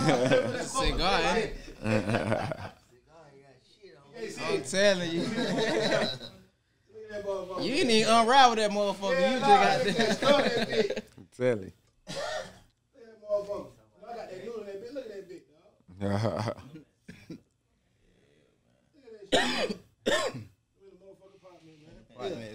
[0.64, 1.54] cigar, ain't
[1.84, 2.60] it?
[4.50, 5.22] I'm telling you.
[7.62, 9.20] You didn't even unravel that motherfucker.
[9.20, 11.04] You just got there.
[11.18, 11.72] I'm telling you.
[12.96, 13.74] Look at that ball.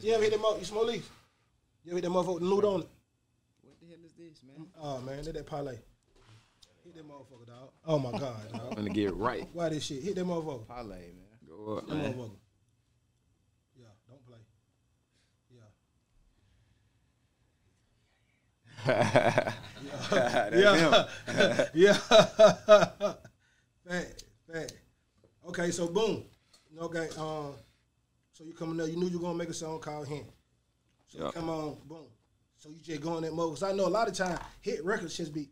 [0.02, 0.58] You ever hit them up?
[0.58, 1.10] You smoke leaf?
[1.84, 2.88] You ever hit that motherfucker with the loot on it?
[3.62, 4.66] What the hell is this, man?
[4.66, 5.78] Mm, oh man, hit that parlay.
[6.84, 7.70] Hit that motherfucker, dog.
[7.86, 9.48] Oh my god, I'm gonna get it right.
[9.52, 10.02] Why this shit?
[10.02, 10.66] Hit that motherfucker.
[10.66, 11.23] Parlay, man.
[11.54, 12.30] Go up, That man.
[13.76, 14.38] Yeah, don't play.
[15.50, 15.60] Yeah.
[21.74, 21.94] Yeah.
[23.86, 24.72] Fact, fact.
[25.48, 26.24] Okay, so boom.
[26.80, 27.54] Okay, um,
[28.32, 30.26] so you coming up, you knew you were gonna make a song called Hint.
[31.06, 31.30] So Yeah.
[31.32, 32.06] come on, boom.
[32.56, 33.50] So you just go that mode.
[33.50, 35.50] Cause I know a lot of time hit records just be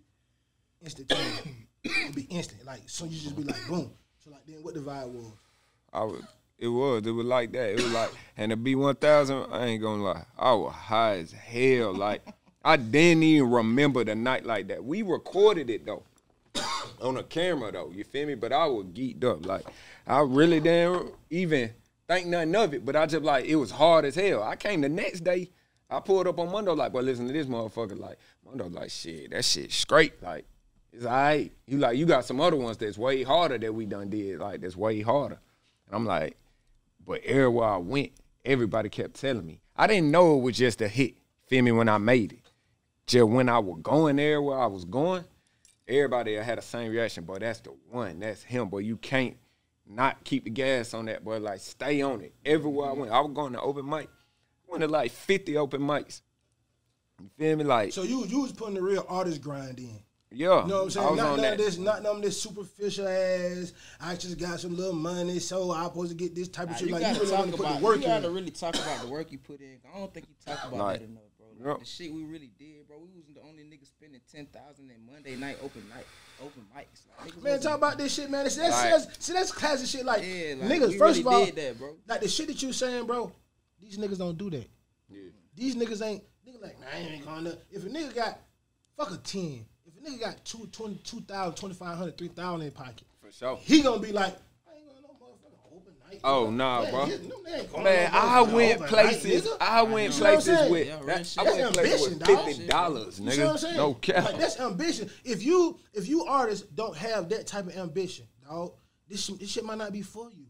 [0.80, 1.42] instantaneous.
[1.84, 2.64] it be instant.
[2.64, 3.92] Like so you just be like boom.
[4.18, 5.32] So like then what the vibe was.
[5.92, 6.22] I was,
[6.58, 7.70] it was, it was like that.
[7.70, 11.18] It was like, and the B one thousand, I ain't gonna lie, I was high
[11.18, 11.92] as hell.
[11.92, 12.22] Like,
[12.64, 14.84] I didn't even remember the night like that.
[14.84, 16.04] We recorded it though,
[17.00, 17.90] on a camera though.
[17.94, 18.34] You feel me?
[18.34, 19.44] But I was geeked up.
[19.44, 19.66] Like,
[20.06, 21.70] I really didn't even
[22.08, 22.84] think nothing of it.
[22.84, 24.42] But I just like, it was hard as hell.
[24.42, 25.50] I came the next day.
[25.90, 27.98] I pulled up on Mondo like, well, listen to this motherfucker.
[27.98, 30.22] Like, Mondo like, shit, that shit straight.
[30.22, 30.46] Like,
[30.92, 31.52] it's all right.
[31.66, 34.38] You like, you got some other ones that's way harder that we done did.
[34.38, 35.38] Like, that's way harder.
[35.92, 36.36] I'm like,
[37.04, 38.12] but everywhere I went,
[38.44, 39.60] everybody kept telling me.
[39.76, 41.14] I didn't know it was just a hit.
[41.46, 41.72] Feel me?
[41.72, 42.50] When I made it,
[43.06, 45.24] just when I was going there where I was going,
[45.88, 47.24] everybody had the same reaction.
[47.24, 48.20] Boy, that's the one.
[48.20, 48.68] That's him.
[48.68, 49.36] Boy, you can't
[49.86, 51.24] not keep the gas on that.
[51.24, 52.34] Boy, like stay on it.
[52.44, 53.00] Everywhere I mm-hmm.
[53.00, 54.08] went, I was going to open mic.
[54.08, 56.22] I went to like 50 open mics.
[57.20, 57.64] You feel me?
[57.64, 60.00] Like, So you you was putting the real artist grind in.
[60.34, 60.62] Yeah.
[60.62, 61.06] You know what I'm I saying?
[61.10, 61.52] was Not on none that.
[61.52, 63.72] of this, not none of this superficial ass.
[64.00, 66.76] I just got some little money, so I'm supposed to get this type of Nah,
[66.76, 66.88] shit.
[66.88, 67.78] you like you really talk want to put about.
[67.80, 69.78] the work you gotta really talk about the work you put in.
[69.94, 71.46] I don't think you talk about Like, that enough, bro.
[71.58, 71.78] Like, yep.
[71.80, 72.98] The shit we really did, bro.
[72.98, 76.06] We wasn't the only niggas spending ten thousand in Monday night open night
[76.42, 77.02] open mics.
[77.24, 78.44] Like, Man, talk about this shit, man.
[78.44, 80.04] That's, that's, Like- that's, see, that's classic shit.
[80.04, 81.96] Like, Yeah, like, niggas, we first really of all, that, bro.
[82.08, 83.30] like the shit that you saying, bro,
[83.80, 84.68] these niggas don't do that.
[85.08, 85.20] Yeah.
[85.54, 87.58] These niggas ain't, niggas like, man, I ain't going to.
[87.70, 88.38] If a nigga got,
[88.96, 89.66] fuck a 10.
[90.04, 93.58] Nigga got two, 20, 2,000, 2,500, 3,000 in his pocket, For sure.
[93.62, 94.36] he gonna be like,
[94.68, 96.20] I ain't going to no motherfucking open night.
[96.24, 97.04] Oh, nah, bro.
[97.06, 99.48] his- no, they ain't going Man, I went places.
[99.60, 100.86] I went You know what I'm places with.
[100.88, 101.38] Yeah, real that- shit.
[101.38, 102.44] I went places ambition, with dog.
[102.46, 103.58] fifty dollars, You see what I'm nigga.
[103.60, 103.76] saying?
[103.76, 104.24] No cap.
[104.24, 105.10] Like, that's ambition.
[105.24, 108.72] If you if you artists don't have that type of ambition, dog,
[109.08, 110.46] this this shit might not be for you.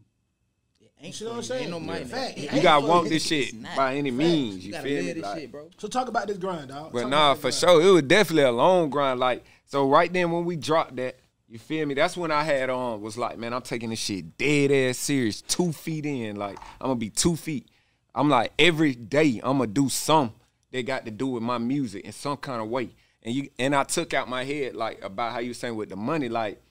[1.03, 1.61] It You know what I'm saying?
[1.63, 2.05] Ain't no money.
[2.05, 2.37] Fact.
[2.37, 4.65] You you gotta for want this shit by any means.
[4.65, 5.13] You You feel me?
[5.13, 5.69] this Like, shit, bro.
[5.77, 6.93] So talk about this grind, dog.
[6.93, 7.55] But Talk nah, for grind.
[7.55, 9.19] sure, it was definitely a long grind.
[9.19, 11.93] Like, so right then when we dropped that, you feel me?
[11.93, 15.41] That's when I had on was like, man, I'm taking this shit dead ass serious,
[15.41, 16.37] two feet in.
[16.37, 17.67] Like, I'm gonna be two feet.
[18.15, 20.33] I'm like, every day I'm gonna do some
[20.71, 22.89] that got to do with my music in some kind of way.
[23.23, 25.95] And you and I took out my head like about how you saying with the
[25.95, 26.61] money, like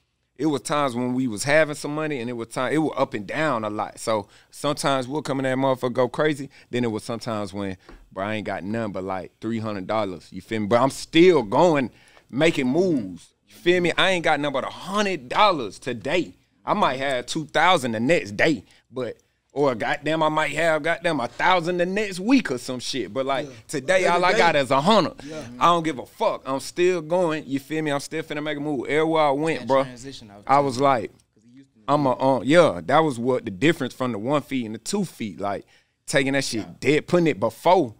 [0.42, 2.92] it was times when we was having some money and it was time it was
[2.96, 4.00] up and down a lot.
[4.00, 6.50] So sometimes we'll come in that motherfucker go crazy.
[6.68, 7.76] Then it was sometimes when
[8.10, 10.28] bro I ain't got none but like three hundred dollars.
[10.32, 10.66] You feel me?
[10.66, 11.92] But I'm still going,
[12.28, 13.34] making moves.
[13.46, 13.92] You feel me?
[13.96, 16.34] I ain't got nothing but a hundred dollars today.
[16.66, 19.18] I might have two thousand the next day, but
[19.52, 23.12] or goddamn I might have goddamn a thousand the next week or some shit.
[23.12, 25.14] But like today all I got is a hundred.
[25.60, 26.42] I don't give a fuck.
[26.46, 27.44] I'm still going.
[27.46, 27.90] You feel me?
[27.92, 28.86] I'm still finna make a move.
[28.88, 29.80] Everywhere I went, That bro.
[29.82, 32.80] I was I was like, 'Cause he used to I'm a um, yeah.
[32.84, 35.38] That was what the difference from the one feet and the two feet.
[35.40, 35.66] Like
[36.06, 37.94] taking that shit dead, putting it before.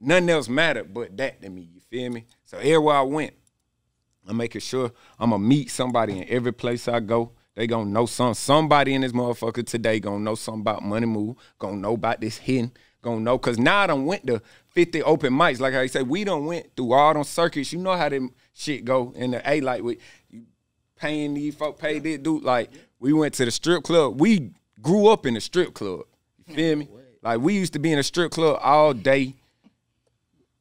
[0.00, 1.68] Nothing else mattered but that to me.
[1.74, 2.24] You feel me?
[2.44, 3.34] So everywhere I went,
[4.26, 7.32] I'm making sure I'm gonna meet somebody in every place I go.
[7.58, 11.34] They gonna know some somebody in this motherfucker today gonna know something about money move,
[11.58, 12.70] gonna know about this hidden,
[13.02, 15.58] gonna know cause now I done went to 50 open mics.
[15.58, 17.72] Like I said, we done went through all them circuits.
[17.72, 19.98] You know how them shit go in the A like with
[20.30, 20.44] you
[20.94, 22.44] paying these folk pay this dude.
[22.44, 24.20] Like we went to the strip club.
[24.20, 26.02] We grew up in the strip club.
[26.46, 26.88] You feel me?
[27.24, 29.34] Like we used to be in a strip club all day.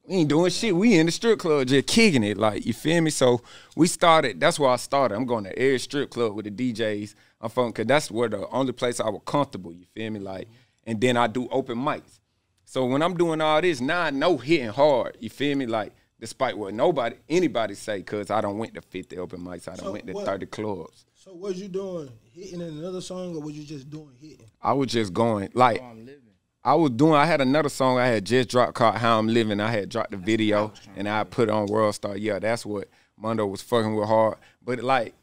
[0.07, 0.73] We ain't doing shit.
[0.73, 2.37] We in the strip club just kicking it.
[2.37, 3.09] Like, you feel me?
[3.09, 3.41] So
[3.75, 5.15] we started, that's where I started.
[5.15, 7.13] I'm going to every strip club with the DJs.
[7.41, 10.19] I'm from, cause that's where the only place I was comfortable, you feel me?
[10.21, 10.47] Like,
[10.85, 12.19] and then I do open mics.
[12.63, 15.65] So when I'm doing all this, now I know hitting hard, you feel me?
[15.65, 15.91] Like,
[16.21, 19.67] despite what nobody, anybody say, cause I don't went to 50 open mics.
[19.67, 21.05] I done So went to what- 30 clubs.
[21.15, 24.45] So what you doing hitting another song, or was you just doing hitting?
[24.61, 26.21] I was just going, like, how I'm living.
[26.67, 27.13] I was doing.
[27.13, 30.11] I had another song I had just dropped called "How I'm Living." I had dropped
[30.11, 32.17] the video and I put it on World Star.
[32.17, 34.35] Yeah, that's what Mondo was fucking with hard.
[34.61, 35.13] But like,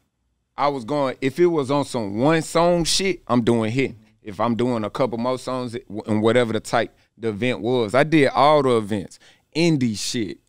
[0.57, 1.17] I was going.
[1.21, 3.93] If it was on some one song shit, I'm doing hit.
[4.23, 5.77] If I'm doing a couple more songs
[6.07, 9.19] and whatever the type the event was, I did all the events,
[9.55, 10.39] indie shit,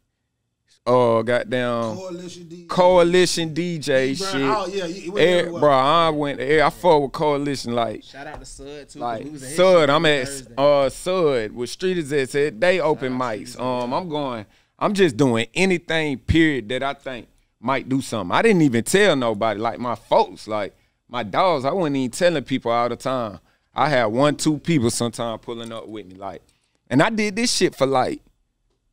[0.87, 2.69] uh goddamn Coalition DJ.
[2.69, 4.43] coalition DJ Brown- shit.
[4.43, 5.61] Oh yeah, you, you went Eh, everywhere.
[5.61, 6.41] bro, I went.
[6.41, 8.05] eh, I fuck with coalition like.
[8.05, 8.85] Shout out to Sud too.
[8.85, 10.55] 'cause Like we was at Sud, I'm at Thursday.
[10.57, 13.59] uh Sud with Street is said they open out mics.
[13.61, 14.47] Um, I'm going.
[14.79, 16.19] I'm just doing anything.
[16.19, 17.29] Period that I think
[17.61, 18.35] might do something.
[18.37, 19.59] I didn't even tell nobody.
[19.59, 20.77] Like my folks, like
[21.09, 21.65] my dogs.
[21.65, 23.41] I wasn't even telling people all the time.
[23.75, 26.15] I had one, two people sometime pulling up with me.
[26.15, 26.43] Like,
[26.89, 28.21] and I did this shit for like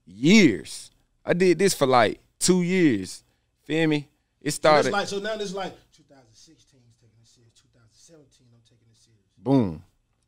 [0.06, 0.90] years.
[1.26, 3.24] I did this for like two years.
[3.64, 4.10] Feel me?
[4.42, 4.92] It started.
[4.92, 7.54] like, so now this like 2016 is taking this serious.
[7.56, 9.22] 2017 I'm taking this serious.
[9.38, 9.84] boom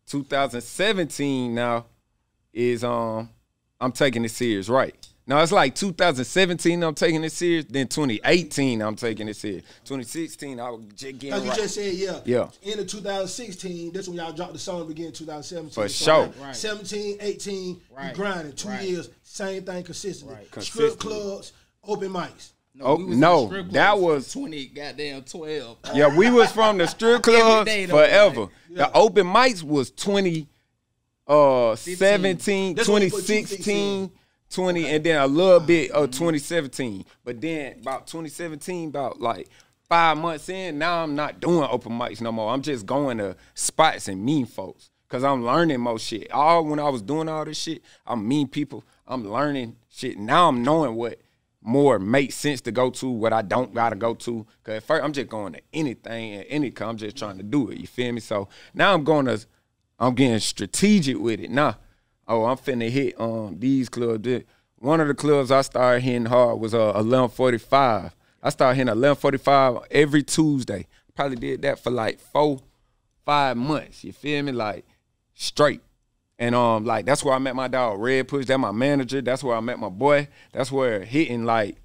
[0.08, 1.86] 2017 now
[2.54, 3.30] is um
[3.82, 8.82] i'm taking it serious right now it's like 2017 i'm taking it serious then 2018
[8.82, 11.58] i'm taking it serious 2016 i was just getting Like you right.
[11.60, 12.20] just said, yeah.
[12.26, 12.50] Yeah.
[12.64, 15.72] End of 2016, that's when y'all dropped the song beginning 2017.
[15.74, 16.20] For So sure.
[16.28, 16.56] like Right.
[16.56, 18.10] 17, 18, Right.
[18.10, 18.54] you grinding.
[18.54, 18.88] Two Right.
[18.88, 20.36] years, same thing consistently.
[20.36, 20.64] Right.
[20.64, 22.52] Strip clubs, open mics.
[22.82, 25.78] Oh, we was no, that was- twenty goddamn twelve.
[25.94, 30.48] yeah we was from the strip clubs forever like, the open mics was 20
[31.28, 34.12] uh 17 That's when you put 2016
[34.50, 39.50] 20 and then a little bit of 2017 but then about 2017 about like
[39.90, 42.52] five months in now i'm not doing open mics no more.
[42.52, 46.32] I'm just going to spots and meeting folks because i'm learning more shit.
[46.32, 50.18] All when i was doing all this shit i'm meeting people i'm learning shit.
[50.18, 51.22] Now i'm knowing what
[51.62, 54.46] more makes sense to go to what i don't gotta go to.
[54.64, 57.70] Because at first i'm just going to anything and any i'm just trying to do
[57.72, 58.20] it you feel me?
[58.20, 59.46] So now i'm going to
[59.98, 61.50] I'm getting strategic with it.
[61.50, 61.78] Now.
[62.28, 64.44] Oh, I'm finna hit um these clubs.
[64.78, 68.16] One of the clubs I started hitting hard was uh 1145.
[68.44, 70.88] I started hitting 1145 every Tuesday.
[71.16, 72.60] Probably did that for like four,
[73.26, 74.04] five months.
[74.04, 74.52] You feel me?
[74.52, 74.86] Like
[75.34, 75.82] straight.
[76.38, 78.46] And um, like that's where I met my dog Red Push.
[78.46, 79.22] That's my manager.
[79.22, 80.28] That's where I met my boy.
[80.52, 81.78] That's where hitting like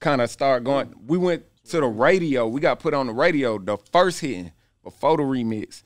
[0.00, 0.94] kind of started going.
[1.06, 2.48] We went to the radio.
[2.48, 3.58] We got put on the radio.
[3.58, 5.82] The first hitting before the remix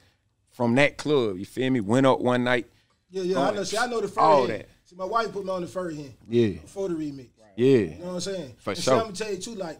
[0.50, 1.38] from that club.
[1.38, 1.80] You feel me?
[1.80, 2.68] Went up one night.
[3.14, 3.62] Yeah, yeah, I know.
[3.62, 4.58] See, I know the fur All hen.
[4.58, 4.68] that.
[4.84, 6.14] See, my wife put me on the fur hen.
[6.28, 6.48] Yeah.
[6.48, 7.28] Before the remix.
[7.56, 7.66] Yeah.
[7.66, 8.54] You know what I'm saying?
[8.58, 8.82] For and sure.
[8.82, 9.78] See, I'm gonna tell you too, like,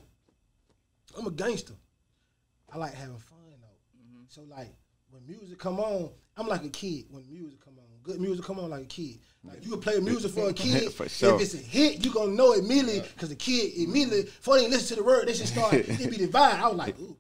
[1.19, 1.73] I'm a gangster.
[2.73, 3.99] I like having fun though.
[3.99, 4.25] Mm-hmm.
[4.29, 4.73] So like
[5.11, 7.85] when music come on, I'm like a kid when music come on.
[8.05, 9.19] Good music come on like a kid.
[9.43, 10.93] Like you can play music for a kid.
[10.93, 11.35] For sure.
[11.35, 14.97] If it's a hit, you gonna know immediately because the kid immediately before they listen
[14.97, 16.61] to the word, they should start it be divided.
[16.61, 17.17] I was like, ooh.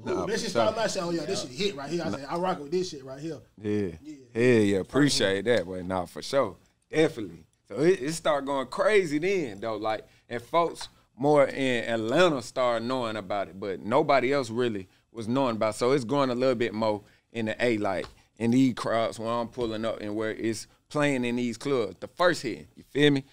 [0.00, 0.76] Ooh, Nah, they for should start sure.
[0.82, 2.02] my saying, oh yeah, this shit hit right here.
[2.04, 3.38] I said, I rock with this shit right here.
[3.60, 3.90] Yeah.
[4.34, 4.78] Yeah, yeah.
[4.78, 6.56] Appreciate that, but nah, for sure.
[6.90, 7.44] Definitely.
[7.68, 9.76] So it, it started going crazy then, though.
[9.76, 15.28] Like, and folks more in Atlanta started knowing about it, but nobody else really was
[15.28, 15.78] knowing about it.
[15.78, 17.02] So it's going a little bit more
[17.32, 18.06] in the A, like
[18.38, 21.96] in these crowds where I'm pulling up and where it's playing in these clubs.
[22.00, 23.24] The first hit, you feel me?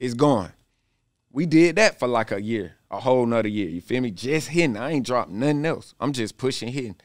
[0.00, 0.52] It's going.
[1.30, 3.68] We did that for like a year, a whole nother year.
[3.68, 4.10] You feel me?
[4.10, 4.76] Just hitting.
[4.76, 5.94] I ain't dropped nothing else.
[6.00, 6.96] I'm just pushing hitting.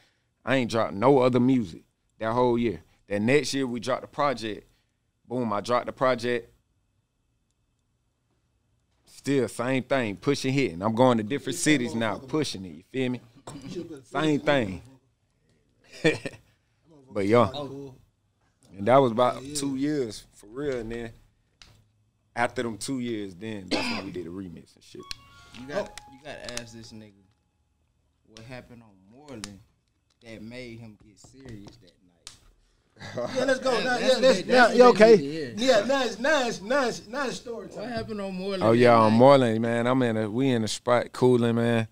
[0.44, 1.82] I ain't dropped no other music
[2.18, 2.82] that whole year.
[3.08, 4.66] That next year we dropped the project.
[5.26, 6.50] Boom, I dropped the project.
[9.06, 10.82] Still same thing, pushing hitting.
[10.82, 12.74] I'm going to different cities now, pushing it.
[12.74, 13.20] You feel me?
[14.04, 14.82] Same thing.
[17.10, 17.50] but yeah,
[18.76, 20.78] and that was about two years for real.
[20.78, 21.12] And then
[22.36, 25.02] after them two years, then that's when we did a remix and shit.
[25.60, 27.12] You got you got to ask this nigga
[28.26, 29.60] what happened on Moreland
[30.24, 33.34] that made him get serious that night.
[33.36, 33.70] Yeah, let's go.
[33.74, 35.10] That- now, that's yeah, what let's, now, yeah, okay.
[35.10, 35.54] need to hear.
[35.56, 38.62] Yeah, now it's, now it's, now it's, now it's story What happened on Moreland?
[38.62, 39.18] Oh that yeah, on night?
[39.18, 39.86] Moreland, man.
[39.86, 41.88] I'm in a we in the spot cooling, man.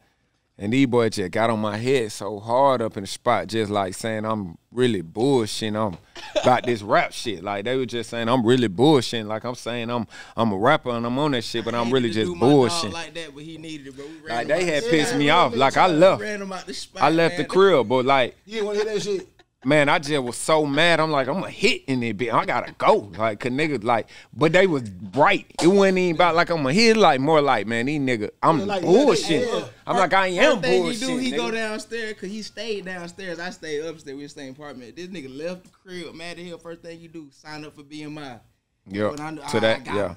[0.63, 3.69] And these boys just got on my head so hard up in the spot, just
[3.69, 5.75] like saying I'm really bullshitting.
[5.75, 5.99] I'm
[6.41, 7.43] about this rap shit.
[7.43, 9.27] Like they were just saying I'm really bullshitting.
[9.27, 11.91] Like I'm saying I'm I'm a rapper and I'm on that shit, but I I'm
[11.91, 12.93] really to just do my dog bullshitting.
[12.93, 14.07] like that, but he needed it, bro.
[14.29, 15.57] Like they had the pissed me off.
[15.57, 16.23] Like I left.
[16.23, 17.03] Ran him out the spot.
[17.03, 17.51] I left the man.
[17.51, 19.32] crib, but like You didn't want to hear that shit?
[19.65, 21.01] Man, I just was so mad.
[21.01, 22.33] I'm like, I'm a hit in it, bitch.
[22.33, 23.11] I gotta go.
[23.17, 25.47] Like, cause niggas like, but they was bright.
[25.63, 26.97] It wasn't even about like I'm a hit.
[26.97, 29.49] Like more like, man, these niggas, I'm like, bullshit.
[29.49, 29.65] yeah.
[29.87, 31.01] I'm like, I am First thing bullshit.
[31.01, 31.37] he do, he nigga.
[31.37, 33.39] go downstairs because he stayed downstairs.
[33.39, 34.17] I stayed upstairs.
[34.17, 34.97] We the same apartment.
[34.97, 36.15] This nigga left the crib.
[36.15, 36.59] Mad at him.
[36.59, 38.41] First thing you do, sign up for BMI.
[38.87, 40.09] Yeah, I to I that, got yeah.
[40.09, 40.17] him.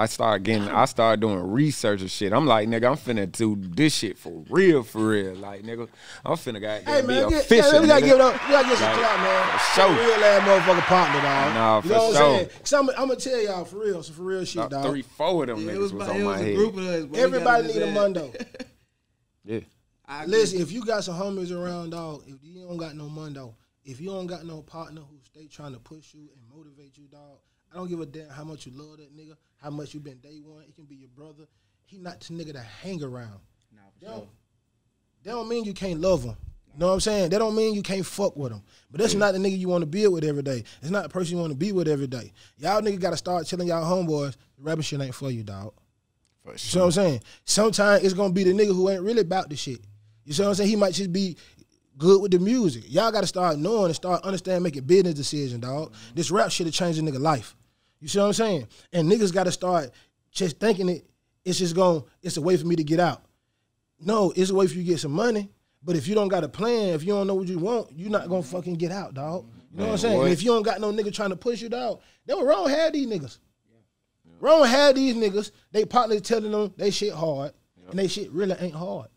[0.00, 2.32] I started getting, I started doing research and shit.
[2.32, 5.34] I'm like, nigga, I'm finna do this shit for real, for real.
[5.34, 5.88] Like, nigga,
[6.24, 7.72] I'm finna got Hey man, be get, official.
[7.74, 8.06] yeah, we gotta nigga.
[8.06, 8.32] give it up.
[8.46, 9.58] We gotta get some Like, clout, man.
[9.58, 9.90] for sure.
[9.90, 11.54] Real ass motherfucking partner, dog.
[11.54, 12.26] Nah, you for know what sure.
[12.26, 12.48] I'm saying?
[12.60, 14.90] Cause I'm, I'm gonna tell y'all for real, some for real shit, About dog.
[14.92, 16.54] three, four of them Yeah, niggas it was, was, on it my a head.
[16.54, 17.18] group of us.
[17.18, 18.32] Everybody got need a mundo.
[19.44, 19.60] Yeah.
[20.06, 20.36] I agree.
[20.36, 24.00] Listen, if you got some homies around, dog, if you don't got no mundo, if
[24.00, 27.38] you don't got no partner who stay trying to push you and motivate you, dog,
[27.72, 30.18] I don't give a damn how much you love that nigga, how much you been
[30.18, 30.64] day one.
[30.64, 31.44] It can be your brother.
[31.84, 33.40] he not the nigga to hang around.
[33.74, 34.14] Nah, for They sure.
[34.16, 34.28] don't,
[35.24, 36.36] that don't mean you can't love him.
[36.74, 37.30] You know what I'm saying?
[37.30, 38.62] That don't mean you can't fuck with him.
[38.90, 40.62] But that's not the nigga you want to be with every day.
[40.80, 42.32] It's not the person you want to be with every day.
[42.56, 45.72] Y'all nigga got to start telling y'all homeboys, the rapping shit ain't for you, dog.
[46.44, 47.20] For You see what I'm saying?
[47.44, 49.80] Sometimes it's gonna be the nigga who ain't really about the shit.
[50.24, 50.70] You see what I'm saying?
[50.70, 51.36] He might just be
[51.98, 52.84] good with the music.
[52.86, 55.92] Y'all gotta start knowing and start understanding making business decisions, dog.
[55.92, 56.14] Mm-hmm.
[56.14, 57.56] This rap shit will change a nigga life.
[58.00, 58.68] You see what I'm saying?
[58.92, 59.90] And niggas gotta start
[60.30, 61.06] just thinking it,
[61.44, 63.22] it's just going, it's a way for me to get out.
[64.00, 65.50] No, it's a way for you to get some money.
[65.82, 68.10] But if you don't got a plan, if you don't know what you want, you're
[68.10, 69.46] not gonna fucking get out, dog.
[69.72, 70.18] You know what I'm saying?
[70.18, 70.30] what?
[70.30, 72.92] If you don't got no nigga trying to push you, dog, they were wrong had
[72.92, 73.38] these niggas?
[74.40, 75.50] Wrong had these niggas.
[75.72, 77.52] They partly telling them they shit hard,
[77.90, 79.08] and they shit really ain't hard.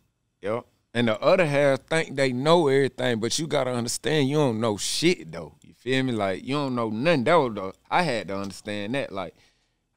[0.41, 0.65] Yep.
[0.93, 4.75] And the other half think they know everything, but you gotta understand you don't know
[4.75, 5.55] shit though.
[5.63, 6.11] You feel me?
[6.11, 7.23] Like you don't know nothing.
[7.23, 9.11] That was the I had to understand that.
[9.11, 9.33] Like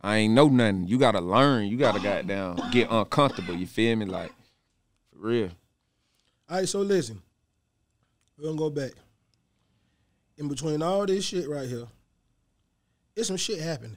[0.01, 0.87] I ain't know nothing.
[0.87, 1.67] You gotta learn.
[1.67, 3.55] You gotta goddamn get uncomfortable.
[3.55, 4.07] You feel me?
[4.07, 4.33] Like
[5.11, 5.51] for real.
[6.49, 7.21] All right, so listen,
[8.39, 8.93] we're gonna go back.
[10.37, 11.87] In between all this shit right here,
[13.17, 13.97] it's some shit happening.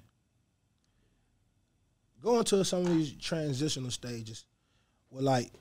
[2.22, 4.46] Going to some of these transitional stages,
[5.10, 5.52] where like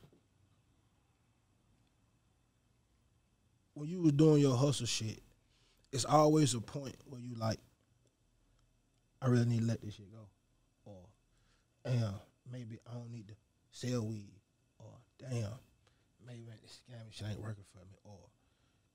[3.76, 5.20] when you was doing your hustle shit,
[5.92, 7.58] it's always a point where you like,
[9.20, 10.26] I really need to let this shit go,
[10.86, 10.96] or
[11.84, 12.14] damn,
[12.50, 13.34] maybe I don't need to
[13.70, 14.32] sell weed,
[14.78, 15.52] or damn,
[16.26, 18.16] maybe this scamming shit ain't working for me, or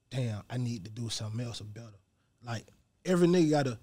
[0.09, 1.87] damn, I need to do something else or better.
[2.43, 2.65] Like
[3.05, 3.79] every nigga gotta.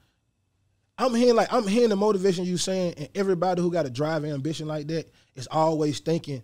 [0.99, 4.25] I'm hearing like I'm hearing the motivation you saying, and everybody who got a drive
[4.25, 6.43] and ambition like that is always thinking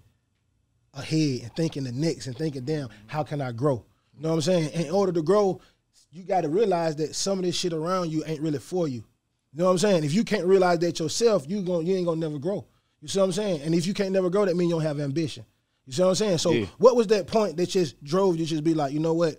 [0.93, 3.85] ahead and thinking the next and thinking, damn, how can I grow?
[4.17, 4.71] You know what I'm saying?
[4.87, 5.61] In order to grow,
[6.11, 9.05] you got to realize that some of this shit around you ain't really for you.
[9.53, 10.05] You know what I'm saying?
[10.05, 12.67] If you can't realize that yourself, you gon' you ain't gonna never grow.
[13.01, 13.63] You see what I'm saying?
[13.63, 15.45] And if you can't never grow, that means you don't have ambition.
[15.87, 16.39] You see what I'm saying?
[16.39, 16.67] So Yeah.
[16.79, 19.37] what was that point that just drove you just be like, you know what?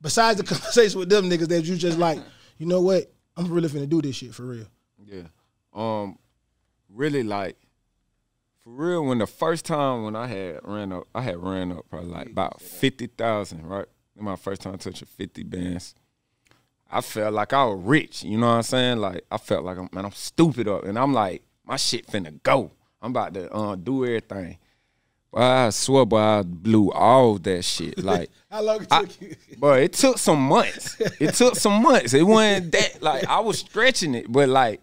[0.00, 2.18] Besides the conversation with them niggas that you just like,
[2.56, 3.12] you know what?
[3.36, 4.66] I'm really finna do this shit for real.
[5.04, 5.22] Yeah.
[5.72, 6.18] Um,
[6.88, 7.56] really like
[8.76, 9.04] for real.
[9.04, 12.26] When the first time when I had ran up, I had ran up probably like
[12.28, 13.66] about fifty thousand.
[13.66, 15.94] Right, my first time touching fifty bands.
[16.90, 18.22] I felt like I was rich.
[18.24, 18.98] You know what I'm saying?
[18.98, 22.42] Like I felt like I'm, man, I'm stupid up, and I'm like my shit finna
[22.42, 22.70] go.
[23.00, 24.58] I'm about to uh, do everything.
[25.30, 27.98] But I swear, but I blew all that shit.
[28.02, 29.36] Like How long it I- took you?
[29.58, 30.96] but it took some months.
[31.20, 32.14] It took some months.
[32.14, 34.80] It wasn't that like I was stretching it, but like,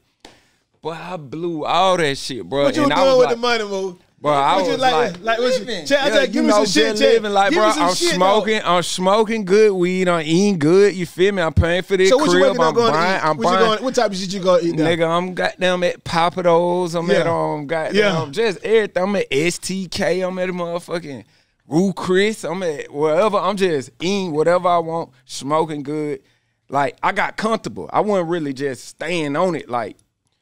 [0.86, 2.65] but I blew all that shit, bro.
[2.65, 3.98] What you and doing I was with like, the money, move?
[4.21, 5.86] Bro, I What you was like, like- like, what you, Living.
[5.88, 7.67] Chat, I yeah, said, give you me know, some shit, just living like, Give bro.
[7.67, 8.15] me some I'm shit, dog.
[8.15, 8.62] smoking.
[8.63, 10.08] I'm smoking good weed.
[10.08, 10.93] I'm eating good.
[10.93, 11.41] You feel me?
[11.41, 12.41] I'm paying for this So what crib.
[12.43, 13.19] waking up I'm going buying.
[13.19, 13.30] to eat?
[13.30, 13.65] I'm What, you buying.
[13.65, 14.86] going, what type of shit you going to eat now?
[14.86, 16.95] Nigga, I'm goddamn at Pappadeaux.
[17.00, 18.28] I'm at um goddamn Yeah.
[18.32, 19.04] just everything.
[19.04, 20.28] I'm at STK.
[20.28, 21.24] I'm at a motherfucking
[21.67, 22.43] Ruth's Chris.
[22.43, 23.38] I'm at wherever.
[23.38, 26.21] I'm just eating whatever I want, smoking good.
[26.69, 27.89] Like I got comfortable.
[27.91, 29.67] I wasn't really just staying on it.
[29.69, 29.98] Like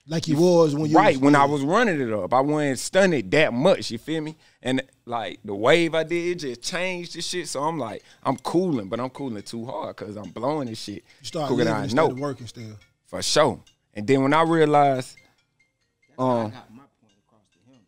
[0.06, 2.34] Like you was when you right was, when I was running it up.
[2.34, 3.90] I wasn't stunning it that much.
[3.90, 4.36] You feel me?
[4.62, 7.48] And like the wave I did just changed the shit.
[7.48, 11.04] So I'm like, I'm cooling, but I'm cooling too hard because I'm blowing this shit.
[11.22, 12.76] You start quicker living than I instead know of working still.
[13.06, 13.60] for sure.
[13.94, 17.82] And then when I realized, That's how I Um, got my point across to him.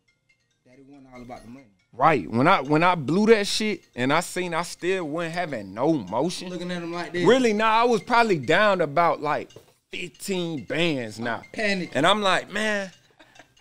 [0.64, 1.66] That it wasn't all about the money.
[1.92, 5.74] right when I when I blew that shit and I seen I still wasn't having
[5.74, 6.48] no motion.
[6.48, 7.26] Looking at him like this.
[7.26, 9.50] Really, nah, I was probably down about like
[9.96, 11.42] 15 bands now.
[11.52, 11.90] Panic.
[11.94, 12.90] And I'm like, man,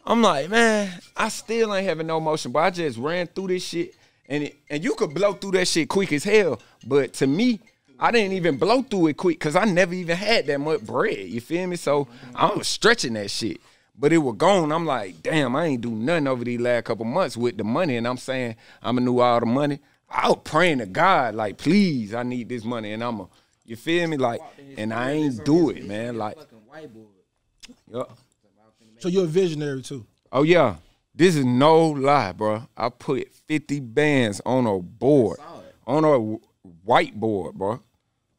[0.05, 3.65] I'm like, man, I still ain't having no motion, but I just ran through this
[3.65, 3.95] shit.
[4.27, 6.59] And it, and you could blow through that shit quick as hell.
[6.85, 7.59] But to me,
[7.97, 11.19] I didn't even blow through it quick because I never even had that much bread.
[11.19, 11.77] You feel me?
[11.77, 13.61] So I was stretching that shit.
[13.97, 14.73] But it was gone.
[14.73, 17.95] I'm like, damn, I ain't do nothing over these last couple months with the money.
[17.95, 19.79] And I'm saying, I'm gonna do all the money.
[20.09, 22.91] I was praying to God, like, please, I need this money.
[22.91, 23.27] And I'm a,
[23.65, 24.17] you feel me?
[24.17, 24.41] Like,
[24.77, 26.17] and I ain't do it, man.
[26.17, 27.07] Like, Fucking whiteboard.
[27.91, 28.17] yup.
[28.99, 30.05] So you're a visionary too.
[30.31, 30.75] Oh yeah,
[31.13, 32.67] this is no lie, bro.
[32.77, 35.39] I put 50 bands on a board,
[35.85, 36.37] on a
[36.87, 37.79] whiteboard, bro,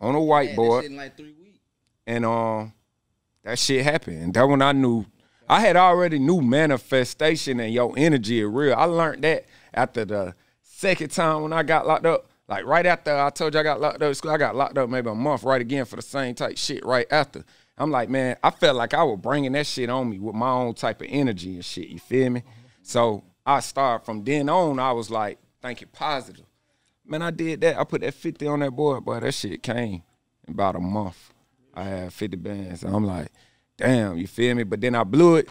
[0.01, 1.59] on a whiteboard, shit in like three weeks.
[2.07, 2.73] and um,
[3.45, 4.22] that shit happened.
[4.22, 5.05] And that when I knew,
[5.49, 8.74] I had already knew manifestation and your energy is real.
[8.74, 12.27] I learned that after the second time when I got locked up.
[12.49, 14.88] Like right after I told you I got locked up, school, I got locked up
[14.88, 17.44] maybe a month right again for the same type shit right after.
[17.76, 20.51] I'm like, man, I felt like I was bringing that shit on me with my
[20.51, 21.88] own type of energy and shit.
[21.88, 22.42] You feel me?
[22.82, 24.78] So I started from then on.
[24.78, 26.47] I was like thinking positive.
[27.05, 27.78] Man, I did that.
[27.78, 29.20] I put that 50 on that board, boy.
[29.20, 30.03] That shit came
[30.47, 31.32] in about a month.
[31.74, 32.82] I had 50 bands.
[32.82, 33.28] And I'm like,
[33.76, 34.62] damn, you feel me?
[34.62, 35.49] But then I blew it.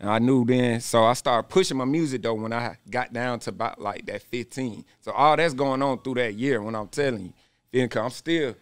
[0.00, 3.40] And I knew then, so I started pushing my music though when I got down
[3.40, 4.84] to about like that 15.
[5.00, 7.32] So all that's going on through that year when I'm telling you.
[7.72, 8.54] Then, I'm still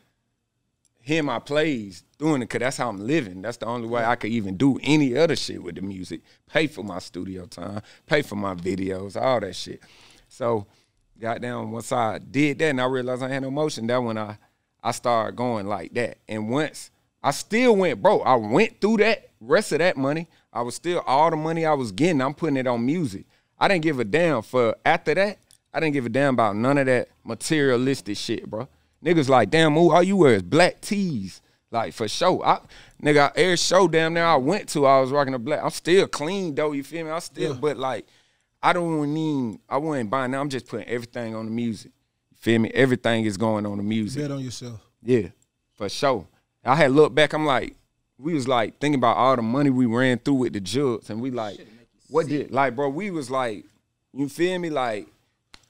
[1.00, 3.42] hearing my plays, doing it, cause that's how I'm living.
[3.42, 6.22] That's the only way I could even do any other shit with the music.
[6.48, 9.80] Pay for my studio time, pay for my videos, all that shit.
[10.28, 10.66] So,
[11.20, 14.38] goddamn, once I did that and I realized I had no motion, that when I
[14.86, 16.18] I started going like that.
[16.28, 20.28] And once I still went broke, I went through that rest of that money.
[20.56, 23.26] I was still all the money I was getting, I'm putting it on music.
[23.58, 25.38] I didn't give a damn for after that.
[25.72, 28.66] I didn't give a damn about none of that materialistic shit, bro.
[29.04, 31.42] Niggas like, damn, ooh, all you wear is black tees.
[31.70, 32.42] Like for sure.
[32.42, 32.60] I
[33.02, 35.62] nigga, every show damn there I went to, I was rocking a black.
[35.62, 37.10] I'm still clean though, you feel me?
[37.10, 38.06] I still, but like,
[38.62, 40.38] I don't need, I wasn't buying that.
[40.38, 41.92] I'm just putting everything on the music.
[42.30, 42.70] You feel me?
[42.72, 44.22] Everything is going on the music.
[44.22, 44.80] Bet on yourself.
[45.02, 45.28] Yeah,
[45.74, 46.26] for sure.
[46.64, 47.76] I had looked back, I'm like,
[48.18, 51.20] we was like thinking about all the money we ran through with the jugs, and
[51.20, 51.58] we like,
[52.08, 52.88] what did like, bro?
[52.88, 53.64] We was like,
[54.12, 55.06] you feel me, like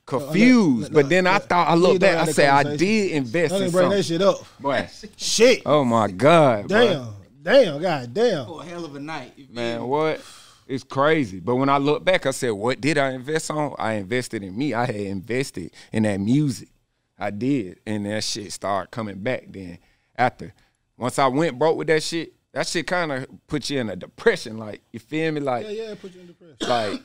[0.04, 0.84] confused.
[0.84, 3.62] let- but let- then I thought I looked back, I said I did invest Don't
[3.62, 4.36] in even bring that shit up.
[4.60, 5.62] Boy, Shit.
[5.66, 6.84] oh my god, bro.
[6.86, 7.08] Damn.
[7.42, 7.82] Damn.
[7.82, 8.46] God damn.
[8.46, 9.32] For a hell of a night.
[9.52, 9.86] man, me?
[9.86, 10.20] what?
[10.66, 11.38] It's crazy.
[11.38, 13.76] But when I look back, I said, what did I invest on?
[13.78, 14.74] I invested in me.
[14.74, 16.68] I had invested in that music.
[17.16, 17.78] I did.
[17.86, 19.78] And that shit started coming back then.
[20.16, 20.52] After.
[20.96, 23.96] Once I went broke with that shit, that shit kind of put you in a
[23.96, 24.56] depression.
[24.56, 25.40] Like, you feel me?
[25.40, 25.94] Like, Yeah, yeah.
[25.94, 26.56] Put you in depression.
[26.68, 27.02] like,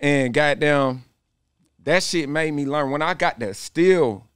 [0.00, 1.04] and goddamn,
[1.84, 2.90] that shit made me learn.
[2.90, 4.26] When I got that still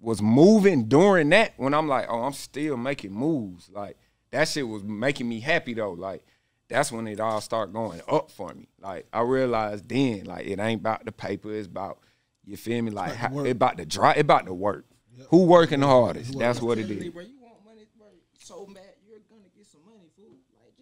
[0.00, 3.68] was moving during that, when I'm like, oh, I'm still making moves.
[3.70, 3.96] Like
[4.30, 5.92] that shit was making me happy though.
[5.92, 6.24] Like
[6.68, 8.68] that's when it all started going up for me.
[8.80, 11.98] Like I realized then, like it ain't about the paper, it's about
[12.44, 12.90] you feel me?
[12.90, 14.86] Like about how, it about the dry, it about the work.
[15.28, 16.38] Who working the hardest?
[16.38, 16.88] That's what it is.
[16.88, 17.04] Telling is.
[17.04, 18.06] you, Bro, you want money, bro?
[18.38, 20.38] So mad, you're gonna get some money, fool.
[20.56, 20.72] Like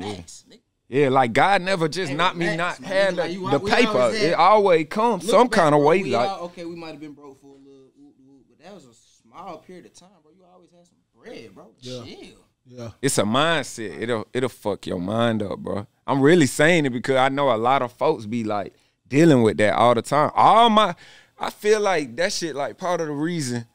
[0.00, 0.60] just max, nigga.
[0.88, 2.90] Yeah, like God never just Hey, not me not man.
[2.90, 3.92] have Like, the, the paper.
[4.10, 6.02] had- it always comes Look some back, kind of bro, way.
[6.04, 8.74] Like all- okay, we might have been broke for a little, whoop, whoop, but that
[8.74, 10.32] was a small period of time, bro.
[10.34, 11.66] You always had some bread, bro.
[11.80, 12.04] Yeah.
[12.04, 12.38] Chill.
[12.70, 12.90] Yeah.
[13.00, 14.00] it's a mindset.
[14.00, 15.86] It'll it'll fuck your mind up, bro.
[16.06, 18.74] I'm really saying it because I know a lot of folks be like
[19.08, 20.30] dealing with that all the time.
[20.34, 20.94] All my
[21.38, 23.66] I feel like that shit like part of the reason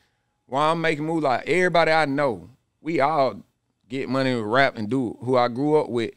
[0.48, 2.50] why I'm making moves like everybody I know,
[2.82, 3.42] we all
[3.94, 6.12] get money with rap and do who I grew up with.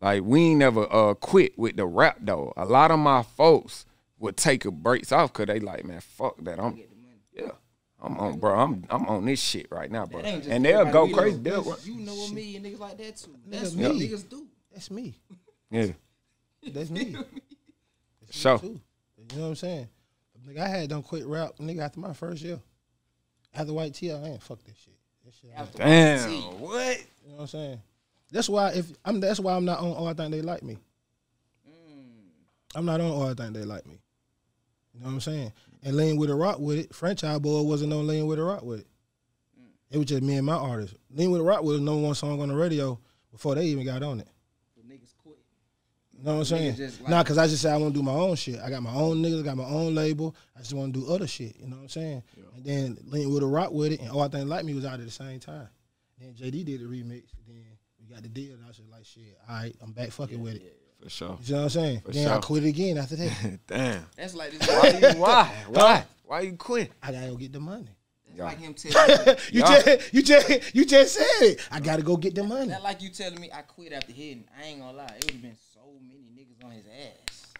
[0.00, 2.52] Like we ain't never uh quit with the rap though.
[2.56, 3.84] A lot of my folks
[4.18, 6.58] would take a breaks off cause they like, man, fuck that.
[6.60, 6.80] I'm
[7.32, 7.50] yeah.
[8.00, 8.56] I'm on, bro.
[8.58, 10.22] I'm I'm on this shit right now, bro.
[10.22, 11.36] That ain't just And they'll go we crazy.
[11.38, 11.42] know.
[11.42, 13.34] They'll, That's- You know a million niggas like that too.
[13.46, 14.08] That's Nigga, what me.
[14.08, 14.46] niggas do.
[14.72, 15.14] That's me.
[15.70, 15.86] yeah.
[16.72, 17.04] That's me.
[17.16, 17.40] That's me
[18.30, 18.58] Sure.
[18.58, 18.80] too.
[19.32, 19.88] You know what I'm saying?
[20.46, 22.60] Nigga, I had done quit rap, nigga, after my first year.
[23.54, 24.94] After White T, I ain't fuck that shit.
[25.28, 26.30] That shit I ain't- After Damn.
[26.30, 26.98] See, What?
[26.98, 27.82] you know what I'm saying?
[28.30, 30.78] That's why if I'm that's why I'm not on all I think they like me.
[31.66, 32.00] Hmm.
[32.74, 34.00] I'm not on all I think they like me.
[34.94, 35.52] You know what I'm saying?
[35.82, 38.62] And Lean with a rock with it, Franchise Boy wasn't on Lean with a rock
[38.62, 38.86] with it.
[39.58, 39.66] Hmm.
[39.90, 40.94] It was just me and my artist.
[41.10, 42.98] Lean with a rock was number one song on the radio
[43.30, 44.28] before they even got on it.
[44.76, 45.36] the niggas quit.
[46.07, 46.76] You know what I'm saying?
[46.76, 48.58] just like- nah, cause I just said I want to do my own shit.
[48.60, 50.34] I got my own niggas, got my own label.
[50.56, 51.56] I just want to do other shit.
[51.58, 52.22] You know what I'm saying?
[52.56, 54.84] And then Lean with a rock with it, and all I think like me was
[54.84, 55.68] out at the same time.
[56.20, 57.24] Then JD did the remix.
[57.46, 57.62] Then
[58.00, 60.40] we got the deal, and I was just like, shit, all right, I'm back fucking
[60.42, 60.74] with it.
[61.02, 61.38] For sure.
[61.44, 62.02] You know what I'm saying?
[62.08, 63.58] then I quit it again after that.
[63.68, 64.04] Damn.
[64.16, 64.66] That's like this.
[64.68, 64.98] Why?
[65.12, 65.54] You, why?
[65.68, 66.04] Why?
[66.24, 66.90] Why you quit?
[67.00, 67.86] I gotta go get the money.
[68.36, 69.34] That's like him telling me.
[69.52, 69.82] you Yeah.
[69.82, 71.60] just, you just, you just said it.
[71.70, 72.68] I gotta go get the money.
[72.70, 74.44] That like you telling me I quit after hitting.
[74.60, 75.14] I ain't gonna lie.
[75.18, 75.67] It would have been so many niggas
[76.68, 77.52] on his ass.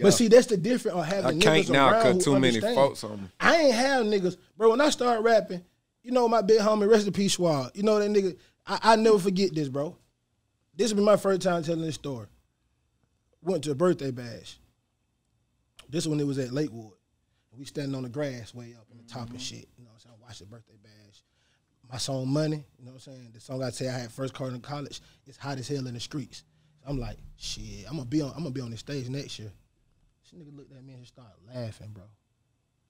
[0.00, 2.32] But see, that's the difference of I having can't niggas now around cut who too
[2.38, 2.74] many understand.
[2.76, 3.28] folks on me.
[3.40, 4.70] I ain't have niggas, bro.
[4.70, 5.64] When I started rapping,
[6.02, 7.70] you know my big homie, rest in peace, Swab.
[7.74, 8.36] You know that nigga.
[8.66, 9.96] I, I never forget this, bro.
[10.74, 12.26] This will be my first time telling this story.
[13.42, 14.58] Went to a birthday bash.
[15.88, 16.92] This one it was at Lakewood.
[17.56, 19.38] We standing on the grass way up in the top and mm-hmm.
[19.38, 19.68] shit.
[19.76, 20.16] You know what I'm saying?
[20.22, 21.24] Watch the birthday bash.
[21.90, 23.30] My song Money, you know what I'm saying?
[23.32, 25.94] The song I say I had first card in college, it's hot as hell in
[25.94, 26.44] the streets.
[26.88, 29.52] I'm like, shit, I'm gonna be on I'm gonna be on the stage next year.
[30.22, 32.04] This nigga looked at me and just started laughing, bro.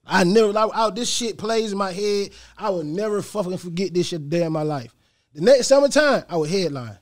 [0.05, 2.31] I never, like, out this shit plays in my head.
[2.57, 4.95] I will never fucking forget this shit day in my life.
[5.35, 6.97] The next summertime, I would headline.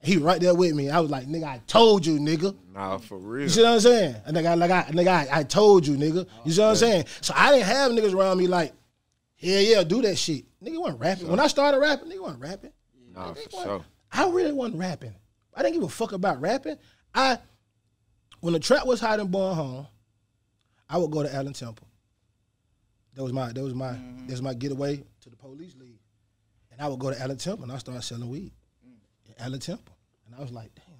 [0.00, 0.90] He right there with me.
[0.90, 2.54] I was like, nigga, I told you, nigga.
[2.72, 3.44] Nah, for real.
[3.44, 4.16] You see what I'm saying?
[4.26, 6.26] And nigga, like I, nigga, I, I told you, nigga.
[6.44, 7.04] You see what I'm saying?
[7.22, 8.72] So I didn't have niggas around me like,
[9.38, 10.44] yeah, yeah, do that shit.
[10.62, 11.28] Nigga wasn't rapping.
[11.28, 12.72] When I started rapping, nigga wasn't rapping.
[13.14, 13.84] Nah, Nigga for sure.
[14.12, 15.14] I really wasn't rapping.
[15.54, 16.76] I didn't give a fuck about rapping.
[17.14, 17.38] I,
[18.40, 19.86] when the trap was hot in Born Home,
[20.88, 21.88] I would go to Allen Temple.
[23.14, 24.26] That was my, that was my, mm-hmm.
[24.26, 26.00] that was my getaway to the police league.
[26.72, 28.52] And I would go to Allen Temple and I started selling weed
[28.84, 29.28] mm.
[29.28, 29.96] in Allen Temple.
[30.26, 30.96] And I was like, damn,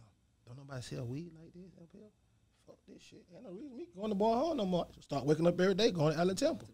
[0.46, 2.02] don't nobody sell weed like this up here.
[2.66, 3.24] Fuck this shit.
[3.34, 4.86] Ain't no reason me going to Bar Hall no more.
[5.00, 6.68] Start waking up every day going to Allen Temple.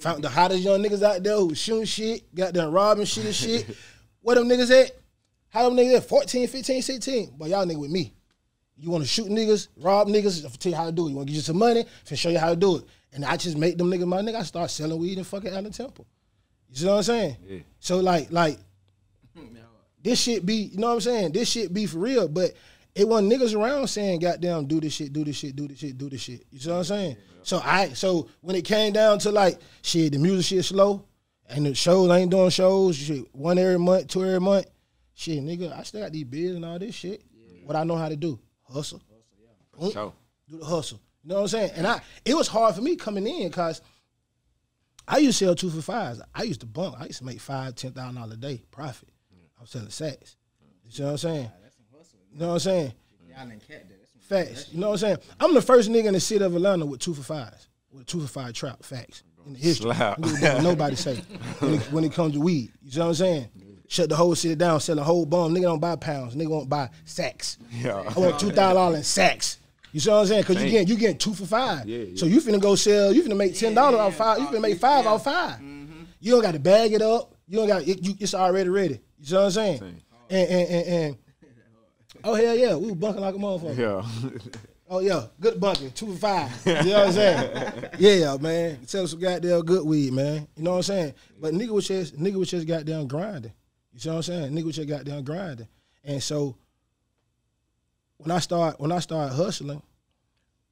[0.00, 3.34] Found the hottest young niggas out there who shooting shit, got them robbing shit and
[3.34, 3.66] shit.
[4.22, 4.92] Where them niggas at?
[5.50, 6.08] How them niggas at?
[6.08, 7.34] 14, 15, 16.
[7.38, 8.14] But y'all nigga with me.
[8.76, 11.10] You want to shoot niggas, rob niggas, I'll tell you how to do it.
[11.10, 12.84] You want to get you some money, to show you how to do it.
[13.12, 14.36] And I just make them niggas my nigga.
[14.36, 16.06] I start selling weed in fucking Allen Temple.
[16.68, 17.36] You see what I'm saying?
[17.44, 17.58] Yeah.
[17.80, 18.58] So like, like
[20.02, 21.32] this shit be, you know what I'm saying?
[21.32, 22.52] This shit be for real, but
[22.94, 25.98] it wasn't niggas around saying, goddamn, do this shit, do this shit, do this shit,
[25.98, 26.44] do this shit.
[26.50, 27.10] You see what I'm saying?
[27.10, 27.38] Yeah.
[27.42, 31.04] So I, so when it came down to like, shit, the music shit slow,
[31.48, 34.66] and the shows I ain't doing shows, shit, one every month, two every month,
[35.18, 37.22] shit, nigga, I still got these bills and all this shit.
[37.64, 39.02] What I know how to do, hustle,
[39.78, 39.92] Mm.
[39.92, 40.12] So,
[40.48, 41.00] do the hustle.
[41.22, 41.70] You know what I'm saying?
[41.76, 43.80] And I, it was hard for me coming in because
[45.06, 46.20] I used to sell two for fives.
[46.34, 46.96] I used to bunk.
[46.98, 49.08] I used to make five, ten thousand dollars a day profit.
[49.56, 50.36] I was selling sacks.
[50.90, 51.50] You know what I'm saying?
[51.62, 52.18] That's some hustle.
[52.32, 52.92] You know what I'm saying?
[53.28, 53.98] Y'all ain't cat that.
[54.00, 54.72] That's Facts.
[54.72, 55.18] You know what I'm saying?
[55.38, 58.04] I'm the first nigga in the city of Atlanta with two for fives, with a
[58.04, 58.82] two for five trap.
[58.82, 59.92] Facts in the history.
[59.92, 60.18] Slap.
[60.62, 61.16] Nobody say
[61.60, 62.72] when it, when it comes to weed.
[62.82, 63.48] You know what I'm saying?
[63.90, 65.54] Shut the whole city down, sell a whole bomb.
[65.54, 66.36] Nigga don't buy pounds.
[66.36, 67.56] Nigga won't buy sacks.
[67.72, 68.04] Yeah.
[68.14, 69.58] I want two thousand dollars in sacks.
[69.92, 70.42] You see what I'm saying?
[70.42, 71.88] Because you Thank get you get two for five.
[71.88, 72.16] Yeah, yeah.
[72.16, 73.14] So you finna go sell.
[73.14, 74.38] You finna make ten dollars off five.
[74.40, 76.02] You finna make five off 5 mm-hmm.
[76.20, 77.34] You don't got to bag it up.
[77.46, 79.00] You don't got it, you, it's already ready.
[79.18, 79.78] You see what I'm saying?
[79.78, 80.00] Same.
[80.28, 81.16] And, and and and
[82.24, 83.78] oh hell yeah, we were bunking like a motherfucker.
[83.78, 84.30] yeah.
[84.90, 86.50] Oh yeah, good bunking, two for five.
[86.66, 87.84] You know what I'm saying?
[87.98, 88.86] yeah, man.
[88.86, 90.48] Sell some goddamn good weed, man.
[90.56, 91.14] You know what I'm saying?
[91.38, 93.52] But nigga was just nigga was just goddamn grinding.
[93.98, 94.52] You see what I'm saying?
[94.52, 95.66] Nigga was just goddamn grinding.
[96.04, 96.54] And so
[98.18, 99.82] when I start when I started hustling,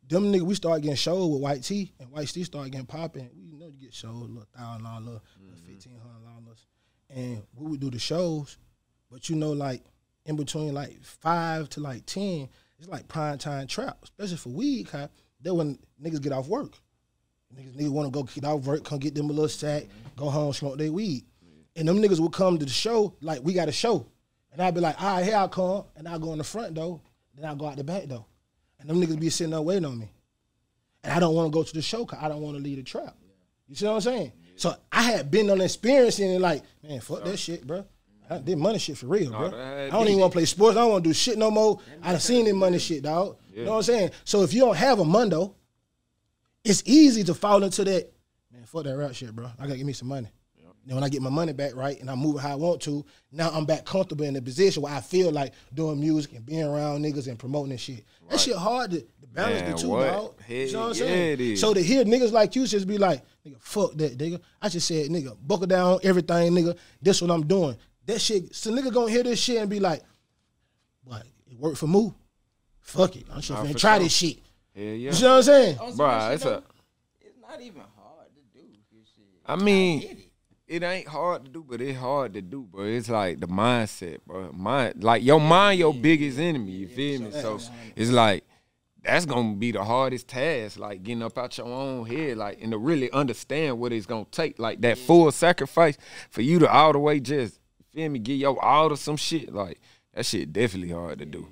[0.09, 3.29] them nigga we started getting showed with White T and White T started getting popping.
[3.37, 5.67] We know you get showed a little thousand dollar, little mm-hmm.
[5.67, 6.67] fifteen hundred dollars.
[7.11, 8.59] And we would do the shows,
[9.11, 9.83] but you know, like
[10.25, 12.49] in between like five to like ten,
[12.79, 15.09] it's like prime time trap, especially for weed, cause
[15.41, 16.75] that when niggas get off work.
[17.53, 20.17] Niggas, niggas want to go get off work, come get them a little sack, mm-hmm.
[20.17, 21.25] go home, smoke their weed.
[21.77, 24.07] And them niggas would come to the show, like, we got a show.
[24.53, 25.85] And I'd be like, all right, here I come.
[25.95, 27.01] And I'll go in the front door,
[27.35, 28.25] then I'll go out the back door.
[28.81, 30.11] And them niggas be sitting there waiting on me.
[31.05, 32.79] And I don't want to go to the show because I don't want to leave
[32.79, 33.15] the trap.
[33.69, 34.33] You see what I'm saying?
[34.57, 37.85] So I had been on experience and like, man, fuck that shit, bro.
[38.29, 39.47] I did money shit for real, bro.
[39.49, 40.77] I don't even want to play sports.
[40.77, 41.81] I don't want to do shit no more.
[42.03, 43.37] I done seen that money shit, dog.
[43.55, 44.11] You know what I'm saying?
[44.25, 45.55] So if you don't have a mundo,
[46.65, 48.13] it's easy to fall into that.
[48.53, 49.51] Man, fuck that rap shit, bro.
[49.59, 50.29] I gotta give me some money.
[50.87, 52.81] Then when I get my money back, right, and I move it how I want
[52.83, 56.47] to, now I'm back comfortable in the position where I feel like doing music and
[56.47, 58.05] being around niggas and promoting and shit.
[58.31, 60.07] That shit hard to, to balance Man, the two, what?
[60.07, 60.35] dog.
[60.49, 61.33] you know Hell what I'm yeah, saying?
[61.33, 61.61] it is.
[61.61, 64.41] So to hear niggas like you just be like, nigga, fuck that, nigga.
[64.63, 66.77] I just said, nigga, buckle down everything, nigga.
[67.03, 67.77] This what I'm doing.
[68.07, 70.05] That shit, so nigga gonna hear this shit and be like,
[71.03, 72.13] what, it worked for Moo?
[72.81, 73.27] Fuck it.
[73.33, 74.05] I'm just Nah, finna try sure.
[74.05, 74.39] this shit.
[74.73, 74.91] Hell yeah.
[75.13, 75.77] You know what I'm saying?
[75.81, 76.63] Oh, On some Bruh, it's a-
[77.21, 79.25] It's not even hard to do this shit.
[79.45, 80.23] I mean,
[80.69, 82.85] it ain't hard to do, but it's hard to do, bro.
[82.85, 84.51] It's like the mindset, bro.
[84.53, 86.73] Mind, like your mind, your biggest enemy.
[86.73, 87.31] You feel me?
[87.31, 87.61] So
[87.95, 88.45] it's like
[89.03, 92.73] that's gonna be the hardest task, like getting up out your own head, like and
[92.73, 95.97] to really understand what it's gonna take, like that full sacrifice
[96.31, 99.17] for you to all the way just you feel me, give your all to some
[99.17, 99.55] shit.
[99.55, 99.81] Like
[100.15, 101.49] that shit definitely hard to do.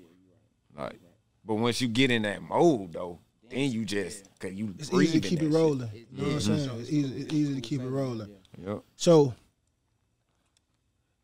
[0.76, 0.98] Like,
[1.44, 5.20] but once you get in that mode though, then you just cause you It's easy
[5.20, 5.88] to keep it rolling.
[6.10, 6.70] You know what I'm saying?
[6.80, 8.34] It's easy, it's easy to keep it rolling.
[8.62, 8.82] Yep.
[8.96, 9.34] So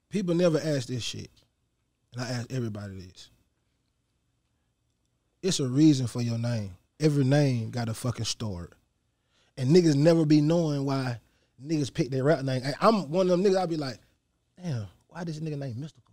[0.09, 1.31] people never ask this shit.
[2.13, 3.31] And I ask everybody this.
[5.43, 6.77] It's a reason for your name.
[6.99, 8.69] Every name got a fucking story.
[9.57, 11.21] And niggas never be knowing why
[11.65, 12.63] niggas pick their rap name.
[12.65, 13.99] And I'm one of them niggas, I'll be like,
[14.63, 16.13] damn, why this nigga name Mystical?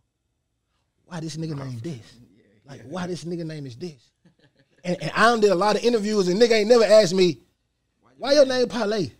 [1.05, 2.15] Why this nigga name this?
[2.68, 4.11] Like, why this nigga name is this?
[4.84, 7.39] And, and I done did a lot of interviews and nigga ain't never asked me,
[8.18, 9.11] why your name Parlay?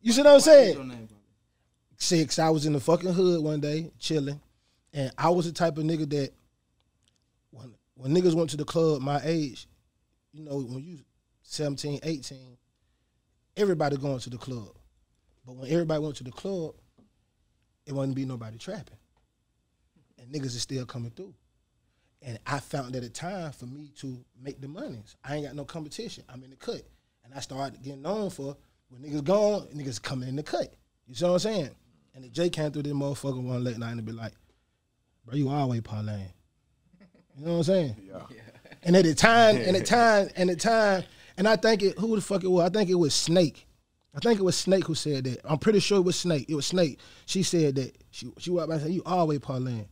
[0.00, 1.08] You see what I'm What's saying?
[1.98, 2.38] Six.
[2.38, 4.40] I was in the fucking hood one day chilling,
[4.92, 6.32] and I was the type of nigga that
[7.50, 9.66] when when niggas went to the club my age,
[10.32, 10.98] you know, when you
[11.42, 12.56] 17, 18,
[13.56, 14.70] everybody going to the club.
[15.46, 16.74] But when everybody went to the club,
[17.86, 18.98] it wasn't be nobody trapping.
[20.18, 21.34] And niggas is still coming through.
[22.22, 25.14] And I found that a time for me to make the monies.
[25.24, 26.24] I ain't got no competition.
[26.28, 26.82] I'm in the cut.
[27.24, 28.56] And I started getting known for
[28.88, 30.74] when niggas gone, niggas coming in the cut.
[31.06, 31.70] You see what I'm saying?
[32.16, 34.32] And the J came through this motherfucker one late night and be like,
[35.26, 36.32] bro, you always parlaying.
[37.36, 37.96] You know what I'm saying?
[38.08, 38.22] Yeah.
[38.82, 41.04] And at the time, and the time, and the time,
[41.36, 42.64] and I think it, who the fuck it was?
[42.64, 43.66] I think it was Snake.
[44.14, 45.40] I think it was Snake who said that.
[45.44, 46.46] I'm pretty sure it was Snake.
[46.48, 46.98] It was Snake.
[47.26, 47.94] She said that.
[48.10, 49.86] She she walked by and said, you always parlaying.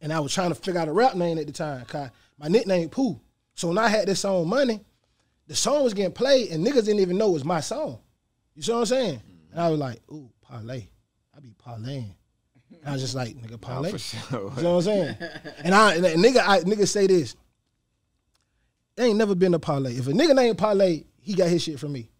[0.00, 1.84] and I was trying to figure out a rap name at the time.
[1.86, 3.20] Cause my nickname Pooh.
[3.56, 4.84] So when I had this song Money,
[5.48, 7.98] the song was getting played and niggas didn't even know it was my song.
[8.54, 9.22] You see what I'm saying?
[9.50, 10.86] And I was like, ooh, parlay.
[11.38, 12.14] I be parlaying.
[12.70, 13.96] And I was just like, nigga, parlay.
[13.96, 14.52] sure.
[14.56, 15.16] You know what I'm saying?
[15.58, 17.36] and I and, nigga, I nigga say this.
[18.96, 19.96] There ain't never been a parlay.
[19.96, 22.10] If a nigga named parlay, he got his shit from me.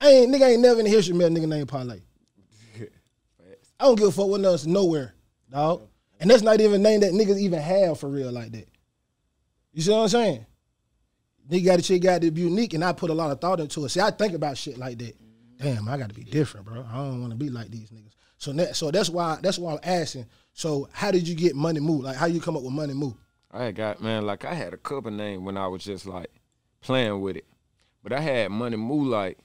[0.00, 2.00] I ain't nigga ain't never in the history of me a nigga named parlay.
[3.80, 5.14] I don't give a fuck what else nowhere,
[5.50, 5.88] dog.
[6.20, 8.68] And that's not even a name that niggas even have for real like that.
[9.72, 10.46] You see what I'm saying?
[11.50, 13.58] Nigga got a shit got to be unique, and I put a lot of thought
[13.58, 13.88] into it.
[13.88, 15.16] See, I think about shit like that.
[15.60, 16.84] Damn, I got to be different, bro.
[16.88, 18.14] I don't want to be like these niggas.
[18.38, 20.26] So that, so that's why that's why I'm asking.
[20.52, 22.04] So how did you get Money Move?
[22.04, 23.14] Like how you come up with Money Move?
[23.50, 26.30] I got man, like I had a couple names when I was just like
[26.80, 27.46] playing with it,
[28.02, 29.38] but I had Money Moo like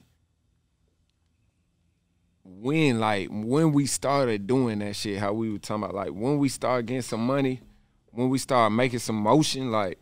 [2.44, 6.38] when like when we started doing that shit, how we were talking about like when
[6.38, 7.60] we started getting some money,
[8.10, 9.98] when we started making some motion, like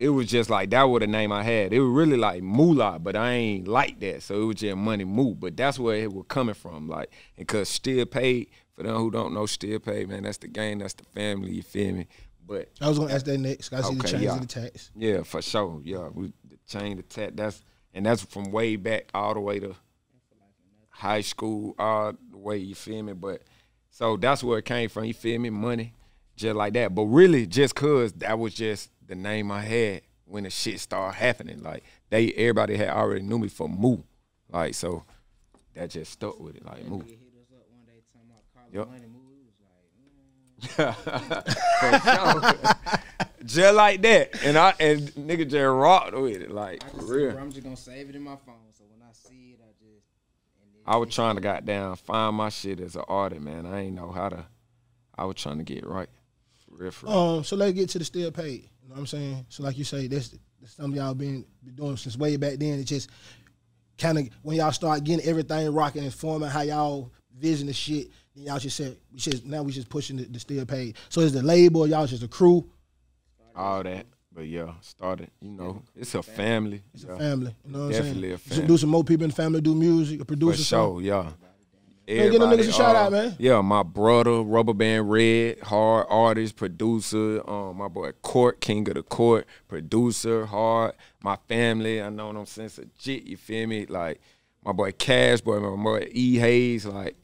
[0.00, 1.72] it was just like that was the name I had.
[1.72, 5.04] It was really like Moolah, but I ain't like that, so it was just Money
[5.04, 5.34] Moo.
[5.34, 8.48] But that's where it was coming from, like and cause still paid.
[8.74, 10.22] For them who don't know, still paid, man.
[10.22, 10.78] That's the game.
[10.78, 11.52] That's the family.
[11.52, 12.08] You feel me?
[12.46, 13.72] But I was gonna ask that next.
[13.74, 14.38] I see the Okay, change yeah.
[14.38, 14.90] the tax.
[14.96, 15.82] yeah, for sure.
[15.84, 17.36] Yeah, we the chain the tat.
[17.36, 19.76] That's and that's from way back all the way to
[20.88, 22.56] high school, all the way.
[22.56, 23.12] You feel me?
[23.12, 23.42] But
[23.90, 25.04] so that's where it came from.
[25.04, 25.50] You feel me?
[25.50, 25.92] Money,
[26.36, 26.94] just like that.
[26.94, 31.18] But really, just cause that was just the name I had when the shit started
[31.18, 31.62] happening.
[31.62, 33.98] Like they, everybody had already knew me for Moo.
[34.48, 35.04] Like so,
[35.74, 36.64] that just stuck with it.
[36.64, 37.00] Like Moo.
[37.00, 39.26] He hit us up one day talking about Carla Money Move.
[39.36, 40.94] He was like.
[41.80, 43.44] For sure.
[43.44, 44.44] just like that.
[44.44, 46.50] And I and nigga just rocked with it.
[46.50, 47.30] Like I for real.
[47.32, 48.54] said, I'm just gonna save it in my phone.
[48.78, 50.06] So when I see it, I just.
[50.62, 53.66] And I was trying to goddamn find my shit as an artist, man.
[53.66, 54.46] I ain't know how to.
[55.18, 56.08] I was trying to get right.
[56.64, 57.18] For real, for real.
[57.18, 58.70] Um, so let's get to the still paid.
[58.90, 59.46] You know what I'm saying?
[59.50, 60.30] So like you say, that's,
[60.60, 62.80] that's something y'all been, been doing since way back then.
[62.80, 63.08] It just
[63.96, 68.08] kind of when y'all start getting everything rocking and forming how y'all vision the shit,
[68.34, 70.96] then y'all just said we just now we just pushing the, the still paid.
[71.08, 72.68] So is the label, y'all just a crew,
[73.54, 74.06] All that.
[74.32, 75.30] But yeah, started.
[75.40, 76.82] You know, it's a family.
[76.92, 77.14] it's yeah.
[77.14, 77.54] a family.
[77.64, 78.34] You know what I'm Definitely saying?
[78.34, 78.66] a family.
[78.66, 81.30] do some more people in the family do music, a For sure, yeah.
[82.18, 83.36] Man, give them niggas a shout uh, out, man.
[83.38, 87.48] Yeah, my brother, Rubber Band Red, hard artist, producer.
[87.48, 90.94] Um, my boy Court, King of the Court, producer, hard.
[91.22, 92.84] My family, I know them since a.
[92.98, 93.86] Jit, you feel me?
[93.86, 94.20] Like
[94.64, 97.16] my boy Cash, boy, my boy E Hayes, like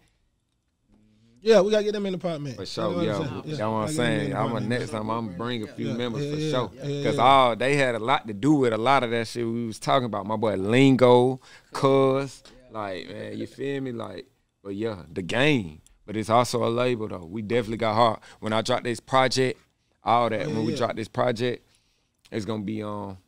[1.42, 2.56] Yeah, we gotta get them in the apartment.
[2.56, 3.12] For sure, You yeah.
[3.18, 3.90] know That's what I'm what saying?
[3.90, 4.34] I'm gotta get them saying.
[4.36, 6.70] I'm a next time I'm gonna bring a few Yeah, members yeah, for yeah, sure.
[6.74, 7.22] yeah, Cause yeah.
[7.22, 9.78] all they had a lot to do with a lot of that shit we was
[9.78, 10.26] talking about.
[10.26, 11.40] My boy Lingo,
[11.72, 13.92] Cuz, like man, you feel me?
[13.92, 14.26] Like,
[14.66, 15.80] but yeah, the game.
[16.06, 17.24] But it's also a label though.
[17.24, 18.18] We definitely got hard.
[18.40, 19.60] When I dropped this project,
[20.02, 20.40] all that.
[20.40, 20.78] Oh, yeah, when we yeah.
[20.78, 21.64] drop this project,
[22.32, 23.18] it's gonna be um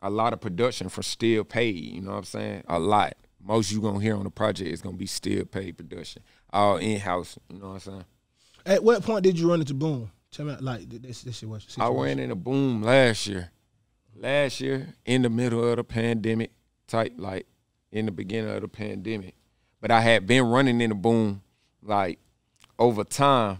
[0.00, 1.76] a lot of production for still paid.
[1.76, 2.64] You know what I'm saying?
[2.66, 3.14] A lot.
[3.42, 6.98] Most you gonna hear on the project is gonna be still paid production, all in
[6.98, 7.38] house.
[7.50, 8.04] You know what I'm saying?
[8.64, 10.10] At what point did you run into Boom?
[10.30, 11.62] Tell me, like this, this shit was.
[11.62, 11.94] I situation.
[11.94, 13.50] went in a boom last year.
[14.14, 16.52] Last year, in the middle of the pandemic,
[16.86, 17.46] type like
[17.92, 19.34] in the beginning of the pandemic.
[19.86, 21.42] But I had been running in the boom
[21.80, 22.18] like
[22.76, 23.58] over time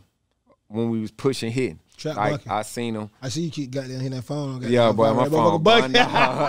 [0.67, 1.79] when we was pushing hitting.
[1.97, 2.51] Trap like bucket.
[2.51, 3.11] I seen them.
[3.23, 4.61] I see you keep got hitting that phone.
[4.63, 5.63] Yeah, that boy, my phone.
[5.63, 5.93] bucket.
[5.93, 6.47] nah.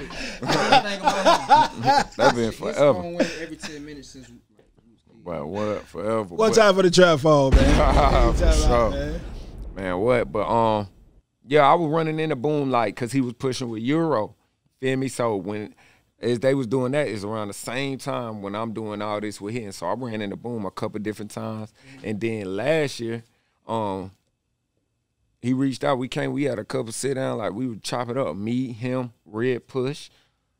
[0.00, 0.10] Think
[2.16, 2.92] that been forever.
[2.92, 4.28] phone went every ten minutes since.
[4.28, 4.38] Like,
[4.84, 5.24] we was kids.
[5.24, 6.34] But what forever.
[6.34, 8.34] One but- time for the trap phone, man.
[8.34, 8.90] For sure.
[8.90, 9.20] man.
[9.76, 10.30] Man, what?
[10.30, 10.88] But um,
[11.48, 14.36] yeah, I was running in the boom like because he was pushing with Euro.
[14.78, 15.08] Feel me?
[15.08, 15.74] So when
[16.20, 19.40] as they was doing that, it's around the same time when I'm doing all this
[19.40, 19.72] with him.
[19.72, 21.72] So I ran in the boom a couple different times,
[22.04, 23.24] and then last year,
[23.66, 24.12] um,
[25.40, 25.98] he reached out.
[25.98, 26.32] We came.
[26.32, 27.38] We had a couple sit down.
[27.38, 28.36] Like we would chop it up.
[28.36, 30.10] Me, him, Red Push,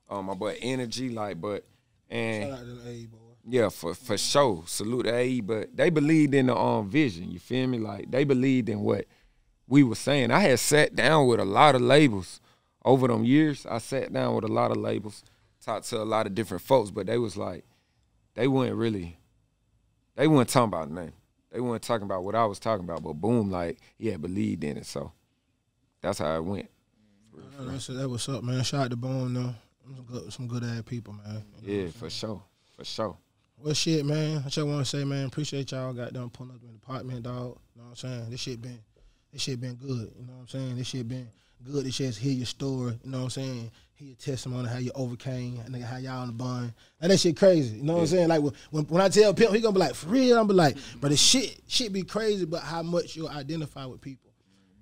[0.08, 1.10] um, my boy Energy.
[1.10, 1.64] Like, but
[2.08, 2.44] and.
[2.44, 3.08] Shout out to the
[3.46, 4.64] Yeah, for for sure.
[4.66, 7.30] Salute to AE, but they believed in the um vision.
[7.30, 7.78] You feel me?
[7.78, 9.04] Like they believed in what
[9.68, 10.30] we were saying.
[10.30, 12.40] I had sat down with a lot of labels
[12.84, 13.66] over them years.
[13.66, 15.22] I sat down with a lot of labels,
[15.64, 17.64] talked to a lot of different folks, but they was like,
[18.34, 19.18] they weren't really,
[20.16, 21.12] they weren't talking about nothing.
[21.52, 23.02] They weren't talking about what I was talking about.
[23.02, 24.86] But boom, like he had believed in it.
[24.86, 25.12] So
[26.00, 26.70] that's how it went.
[27.58, 28.62] That's that what's up, man.
[28.62, 29.54] Shout out to Bone though.
[29.84, 31.42] Some good, some good ass people, man.
[31.62, 32.42] Yeah, for sure,
[32.76, 33.16] for sure.
[33.58, 34.42] Well, shit, man.
[34.46, 37.24] I just want to say, man, appreciate y'all got done pulling up in the apartment,
[37.24, 37.58] dog.
[37.74, 38.30] You know what I'm saying?
[38.30, 38.78] This shit been,
[39.32, 40.12] this shit been good.
[40.18, 40.76] You know what I'm saying?
[40.76, 41.28] This shit been
[41.62, 41.84] good.
[41.84, 42.98] This just hear your story.
[43.02, 43.70] You know what I'm saying?
[44.00, 46.72] Hear testimony how you overcame, nigga, how y'all on the bun.
[47.02, 47.76] And that shit crazy.
[47.76, 48.28] You know what I'm saying?
[48.28, 48.40] Like
[48.70, 50.38] when when I tell Pimp, he gonna be like, for real.
[50.38, 54.00] I'm be like, but the shit shit be crazy, but how much you'll identify with
[54.00, 54.30] people.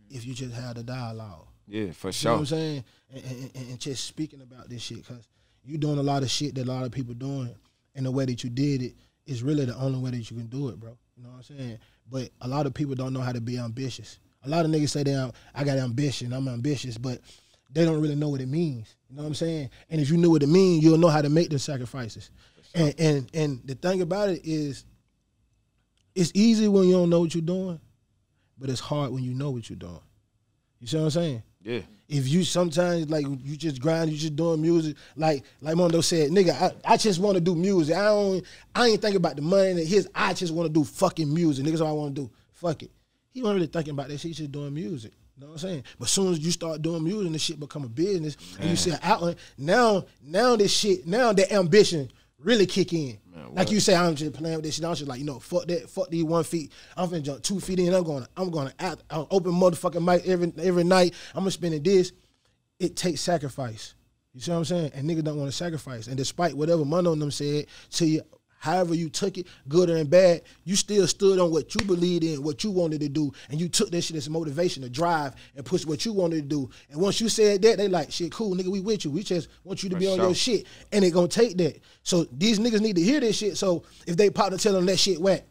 [0.08, 1.46] if you just had a dialogue.
[1.66, 2.32] Yeah, for You know sure.
[2.32, 2.84] what I'm saying?
[3.12, 5.26] And, and, and- and just speaking about this shit, cause
[5.64, 7.52] you doing a lot of shit that a lot of people doing,
[7.96, 8.94] and the way that you did it
[9.26, 10.96] is really the only way that you can do it, bro.
[11.16, 11.78] You know what I'm saying?
[12.08, 14.20] But a lot of people don't know how to be ambitious.
[14.44, 17.20] A lot of niggas say they, I got ambition, I'm ambitious, but
[17.70, 18.94] they don't really know what it means.
[19.08, 19.70] You know what I'm saying?
[19.90, 22.30] And if you knew what it means, you'll know how to make the sacrifices.
[22.74, 24.84] And and and the thing about it is,
[26.14, 27.80] it's easy when you don't know what you're doing,
[28.58, 30.00] but it's hard when you know what you're doing.
[30.80, 31.42] You see what I'm saying?
[31.62, 31.80] Yeah.
[32.08, 34.96] if you sometimes like you just grind, you just doing music.
[35.16, 37.96] Like like Mondo said, nigga, I, I just want to do music.
[37.96, 38.44] I don't
[38.74, 41.66] I ain't thinking about the money and his I just want to do fucking music.
[41.66, 42.30] Niggas all I want to do.
[42.52, 42.90] Fuck it.
[43.30, 45.12] He wasn't really thinking about that shit, he's just doing music.
[45.38, 45.84] You know what I'm saying?
[46.00, 48.70] But as soon as you start doing music and this shit become a business and
[48.70, 52.10] you see an outlet, now now this shit, now that ambition
[52.40, 53.18] really kick in.
[53.52, 54.84] like you say, I'm just playing with this shit.
[54.84, 56.72] I'm just like, you know, fuck that, fuck these one feet.
[56.96, 57.94] I'm finna jump two feet in.
[57.94, 61.14] I'm going, to I'm going to act, I'm open motherfucking mic every every night.
[61.34, 62.12] I'm gonna spend it this.
[62.80, 63.94] It takes sacrifice.
[64.34, 64.90] You see what I'm saying?
[64.94, 66.08] And niggas don't want to sacrifice.
[66.08, 68.22] And despite whatever Mondo and them said to you,
[68.58, 72.42] however you took it, good or bad, you still stood on what you believed in,
[72.42, 75.64] what you wanted to do, and you took that shit as motivation to drive and
[75.64, 76.70] push what you wanted to do.
[76.90, 79.10] And once you said that, they like, shit, cool, nigga, we with you.
[79.10, 80.24] We just want you to For be on sure.
[80.26, 80.66] your shit.
[80.92, 81.80] And it gonna take that.
[82.02, 83.56] So these niggas need to hear this shit.
[83.56, 85.44] So if they pop to tell them that shit whack,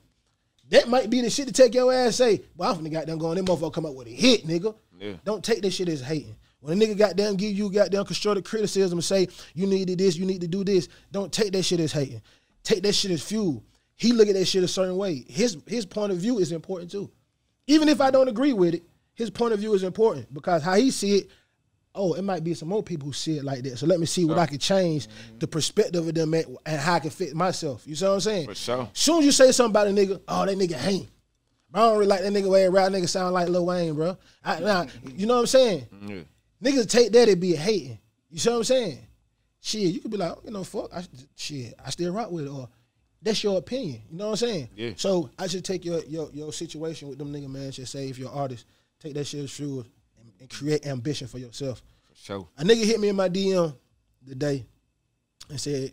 [0.69, 3.27] that might be the shit to take your ass say, well, I'm finna goddamn go
[3.27, 4.75] on, that motherfucker come up with a hit, nigga.
[4.99, 5.13] Yeah.
[5.23, 6.35] Don't take this shit as hating.
[6.59, 10.17] When a nigga goddamn give you goddamn constructive criticism and say, you need to this,
[10.17, 12.21] you need to do this, don't take that shit as hating.
[12.67, 13.63] Take that shit as fuel.
[13.95, 15.23] He look at that shit a certain way.
[15.29, 17.09] His his point of view is important too.
[17.65, 20.73] Even if I don't agree with it, his point of view is important because how
[20.73, 21.29] he see it,
[21.95, 23.77] oh, it might be some more people who see it like that.
[23.77, 25.07] So let me see what I can change
[25.39, 27.87] the perspective of them at, and how I can fit myself.
[27.87, 28.47] You see what I'm saying?
[28.47, 28.89] For sure.
[28.91, 31.07] Soon as you say something about a nigga, oh, that nigga hate.
[31.73, 32.91] I don't really like that nigga way around.
[32.91, 34.17] Nigga sound like Lil Wayne, bro.
[34.43, 35.87] I, nah, you know what I'm saying?
[36.05, 36.21] Yeah.
[36.61, 37.97] Niggas take that and be hating.
[38.29, 39.06] You see what I'm saying?
[39.67, 41.03] Shit, you could be like, you know, fuck, I,
[41.35, 42.69] shit, I still rock with it, or
[43.21, 44.01] that's your opinion.
[44.09, 44.69] You know what I'm saying?
[44.77, 44.91] Yeah.
[44.95, 47.73] So I should take your your your situation with them nigga man.
[47.73, 48.65] Should say if you're an artist,
[49.01, 49.85] take that shit as true
[50.21, 51.83] and, and create ambition for yourself.
[52.07, 52.47] For sure.
[52.57, 53.75] A nigga hit me in my DM
[54.25, 54.65] today
[55.49, 55.91] and said,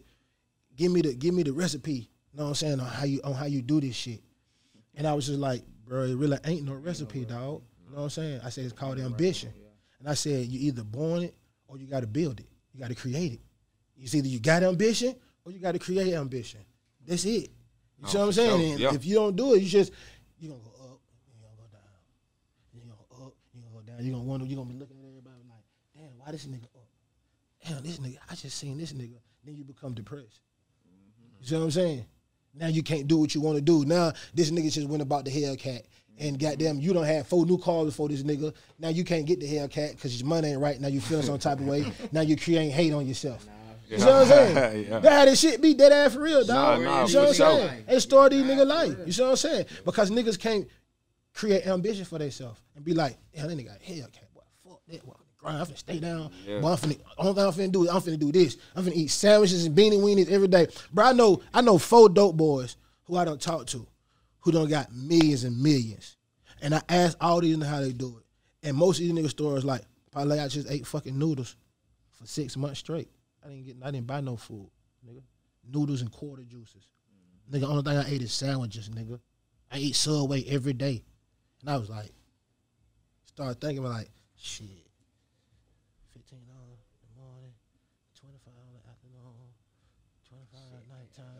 [0.77, 3.23] "Give me the give me the recipe." You know what I'm saying on how you
[3.25, 4.21] on how you do this shit.
[4.95, 8.03] And I was just like, "Bro, it really ain't no recipe, dog." You know what
[8.05, 8.41] I'm saying?
[8.45, 9.53] I said it's called ambition,
[9.99, 11.35] and I said you either born it
[11.67, 12.47] or you got to build it.
[12.73, 13.41] You got to create it.
[13.99, 15.15] It's either you got ambition
[15.45, 16.61] or you got to create ambition.
[17.07, 17.51] That's it.
[18.01, 18.79] You see Oh, what I'm saying?
[18.79, 18.91] sure.
[18.91, 18.95] Yeah.
[18.95, 19.93] if you don't do it, you just
[20.39, 21.01] you gonna go up,
[21.33, 21.83] you gonna go down.
[22.73, 24.05] You gonna go up, you gonna go down.
[24.05, 25.65] You gonna wonder, you gonna be looking at everybody like,
[25.97, 26.89] damn, why this nigga up?
[27.67, 29.17] Damn, this nigga, I just seen this nigga.
[29.45, 30.41] Then you become depressed.
[30.89, 31.41] Mm-hmm.
[31.41, 32.05] You see what I'm saying?
[32.55, 33.85] Now you can't do what you want to do.
[33.85, 35.83] Now this nigga just went about the Hellcat.
[36.19, 36.47] And mm-hmm.
[36.47, 38.55] goddamn, you don't have four new cars before this nigga.
[38.79, 40.81] Now you can't get the Hellcat because your money ain't right.
[40.81, 41.85] Now you feeling some type of way.
[42.13, 43.47] Now you create hate on yourself.
[43.89, 44.87] You see what I'm saying?
[44.91, 44.99] Yeah.
[45.01, 46.81] That how this shit be dead ass for real, dog.
[46.81, 47.85] Nah, nah, you see what I'm saying?
[47.89, 48.97] It's story these nigga life.
[49.07, 49.67] You see what I'm saying?
[49.85, 50.67] Because niggas can't
[51.33, 54.43] create ambition for themselves and be like, yeah, that nigga got a Hellcat, boy.
[54.69, 55.13] Fuck that, boy.
[55.39, 55.59] Grind.
[55.59, 56.31] I'm finna stay down.
[56.47, 56.61] Yeah.
[56.61, 58.57] Boy, I'm finna, only thing I'm finna do is I'm finna do this.
[58.75, 60.69] I'm finna eat sandwiches and beanie weenies every day.
[60.93, 63.87] Bro, I know, I know four dope boys who I don't talk to
[64.41, 66.17] who don't got millions and millions.
[66.61, 68.67] And I ask all these niggas how they do it.
[68.69, 71.57] And most of these niggas stories like, probably I just ate fucking noodles
[72.13, 73.09] for six months straight.
[73.45, 74.71] I didn't get I didn't buy no food,
[75.07, 75.21] nigga.
[75.71, 76.87] Noodles and quarter juices.
[77.53, 79.21] Nigga, only thing I ate is sandwiches, nigga.
[79.71, 81.05] I eat Subway every day.
[81.61, 82.11] And I was like,
[83.27, 84.67] started thinking like, shit.
[86.13, 87.53] Fifteen dollars in the morning,
[88.19, 89.49] twenty five in the afternoon,
[90.29, 91.35] twenty five at nighttime.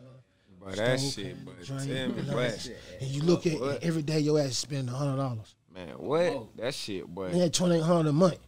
[0.59, 2.69] But that shit, pan, but drink, tell me what,
[3.01, 3.83] And you look at What?
[3.83, 5.55] every day your ass spend hundred dollars.
[5.73, 6.55] man, what?
[6.57, 7.25] That shit, boy.
[7.27, 8.39] And that twenty eight hundred a month.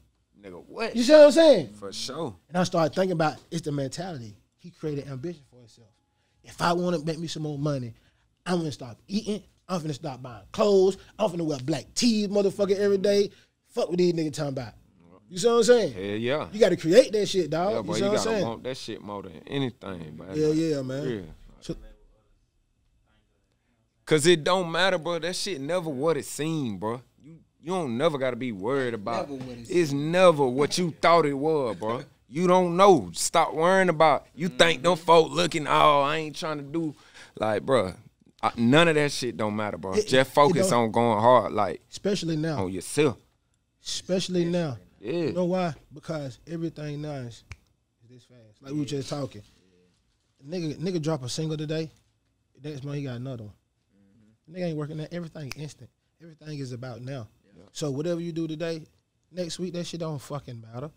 [0.47, 0.95] Nigga, what?
[0.95, 1.73] You see what I'm saying?
[1.73, 2.35] For sure.
[2.49, 4.35] And I started thinking about it's the mentality.
[4.57, 5.89] He created ambition for himself.
[6.43, 7.93] If I want to make me some more money,
[8.45, 9.43] I'm gonna stop eating.
[9.67, 10.97] I'm gonna stop buying clothes.
[11.19, 13.29] I'm gonna wear black tees, motherfucker, every day.
[13.69, 14.73] Fuck with these niggas talking about.
[15.29, 15.93] You see what I'm saying?
[15.93, 16.47] Hell yeah.
[16.53, 17.71] You got to create that shit, dog.
[17.73, 18.47] Yeah, you see you what I'm saying?
[18.47, 20.33] want that shit more than anything, bro.
[20.33, 21.09] Yeah, yeah, man.
[21.09, 21.21] Yeah.
[21.59, 21.75] So-
[24.05, 25.19] Cause it don't matter, bro.
[25.19, 27.01] That shit never what it seemed, bro.
[27.67, 29.29] You you don't never gotta be worried about.
[29.29, 32.03] Never it it's never what you thought it was, bro.
[32.29, 33.09] You don't know.
[33.13, 34.27] Stop worrying about.
[34.35, 35.05] You think them mm-hmm.
[35.05, 35.65] folk looking?
[35.65, 36.93] Oh, I ain't trying to do.
[37.39, 37.93] Like, bro,
[38.43, 39.93] I, none of that shit don't matter, bro.
[39.93, 42.65] It- it- Just focus on going hard, like Especially now.
[42.65, 43.17] on yourself.
[43.81, 44.77] Especially now.
[44.99, 45.13] Yeah.
[45.13, 45.73] You know why?
[45.93, 47.45] Because everything now is,
[48.03, 48.61] is this fast.
[48.61, 49.43] Like we were just talking.
[50.45, 51.89] Nigga, nigga drop a single today.
[52.61, 53.53] Next month he got another one.
[53.95, 54.53] Mm-hmm.
[54.53, 55.13] Nigga ain't working that.
[55.13, 55.89] Everything instant.
[56.21, 57.29] Everything is about now.
[57.77, 58.81] So whatever you do today,
[59.31, 60.89] next week that shit don't fucking matter.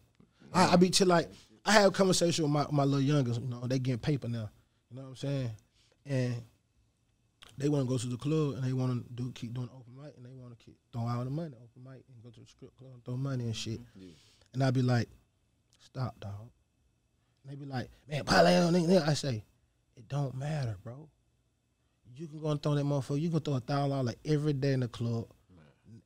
[0.51, 1.28] I, I be chill like
[1.62, 3.39] I have a conversation with my my little youngest.
[3.39, 4.49] You know, they getting paper now.
[4.89, 5.51] You know what I'm saying?
[6.07, 6.43] And
[7.59, 9.95] they want to go to the club and they want to do keep doing open
[9.95, 12.41] mic and they want to keep throw out the money open mic and go to
[12.41, 13.78] the strip club and throw money and shit.
[13.78, 14.09] Mm-hmm.
[14.55, 15.11] And I be like,
[15.85, 16.49] stop, dog.
[17.43, 18.57] And they be like, man, parlay.
[19.01, 19.45] I say,
[19.99, 21.11] it don't matter, bro.
[22.16, 23.20] You can go and throw that motherfucker.
[23.20, 25.26] You can throw a thousand dollars every day in the club.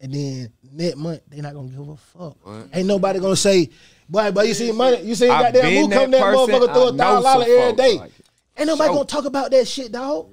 [0.00, 2.36] And then next month, they not gonna give a fuck.
[2.46, 2.66] What?
[2.72, 3.70] Ain't nobody gonna say,
[4.08, 6.88] boy, but you see money, you see goddamn been move come that that motherfucker throw
[6.88, 7.98] a thousand dollars some every day.
[7.98, 8.12] like.
[8.56, 8.94] Ain't nobody Sure.
[8.96, 10.30] gonna talk about that shit, dog.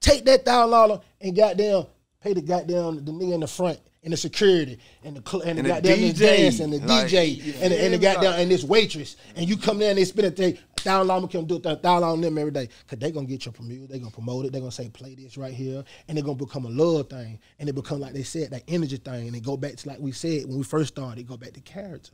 [0.00, 1.84] Take that thousand dollar and goddamn
[2.20, 5.66] pay the goddamn the nigga in the front and the security and the and, And
[5.66, 6.18] the goddamn DJ.
[6.18, 9.48] dance and the Like, DJ you and the, and the goddamn and this waitress and
[9.48, 12.20] you come there and they spend a thing thousand dollars can do a thousand on
[12.20, 14.70] them every day because they gonna get your promote they gonna promote it they gonna
[14.70, 18.00] say play this right here and they're gonna become a love thing and it become
[18.00, 20.58] like they said that energy thing and they go back to like we said when
[20.58, 22.12] we first started go back to character.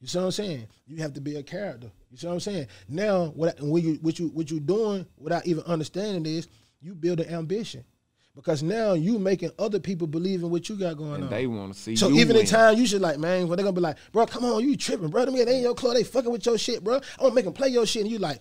[0.00, 0.66] You see what I'm saying?
[0.86, 1.90] You have to be a character.
[2.10, 2.66] You see what I'm saying?
[2.86, 6.48] Now, what when you what you what you doing without even understanding is
[6.82, 7.82] you build an ambition,
[8.36, 11.30] because now you making other people believe in what you got going And on.
[11.30, 12.36] they want to see so even win.
[12.44, 14.76] in time, you should like, man, when they're gonna be like, bro, come on, you
[14.76, 15.24] tripping, bro?
[15.24, 16.96] Them they ain't your club, they fucking with your shit, bro.
[16.96, 18.40] I'm gonna make them play your shit, and you like,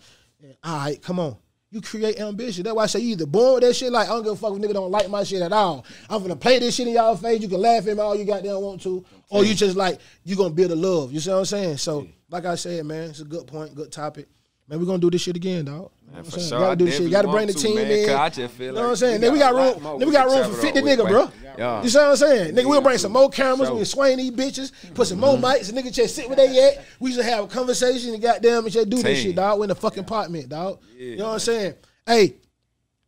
[0.63, 1.37] all right, come on.
[1.71, 2.63] You create ambition.
[2.63, 4.35] That's why I say you either born with that shit, like I don't give a
[4.35, 5.85] fuck if nigga don't like my shit at all.
[6.09, 7.41] I'm gonna play this shit in y'all face.
[7.41, 10.35] You can laugh at me all you goddamn want to, or you just like you
[10.37, 11.11] gonna build a love.
[11.11, 11.77] You see what I'm saying?
[11.77, 14.27] So, like I said, man, it's a good point, good topic.
[14.69, 15.91] Man, we're gonna do this shit again, dog.
[16.07, 16.43] You know Man, for sure.
[16.43, 17.03] You gotta do this shit.
[17.03, 18.05] You gotta bring the to, team man, in.
[18.05, 19.13] 'cause I just feel you know what I'm saying?
[19.13, 19.83] we Then we got got a lot room.
[19.83, 21.31] more Then we we got room for it 50 nigga, bro.
[21.57, 21.83] Yeah.
[21.83, 22.55] You see what I'm saying?
[22.55, 23.67] Nigga, we'll bring some more cameras.
[23.69, 23.75] Sure.
[23.75, 25.71] We'll swing these bitches, put some more mics.
[25.71, 26.85] Nigga, just sit where they at.
[26.99, 29.59] We just have a conversation and goddamn and just do this shit, dog.
[29.59, 30.79] We in the fucking apartment, dog.
[30.97, 31.73] you know what I'm saying?
[32.05, 32.35] Hey,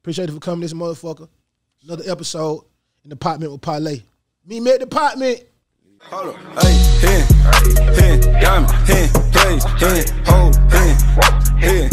[0.01, 1.27] appreciate it for coming, this motherfucker.
[1.83, 2.63] Another episode
[3.03, 4.01] in the apartment with Parlay.
[4.45, 5.43] Me, me the apartment.
[6.03, 6.63] Hold up.
[6.63, 7.27] Hey, hen,
[7.95, 10.95] hen, diamond, hen, plays, hen, hoe, hen,
[11.59, 11.89] hen,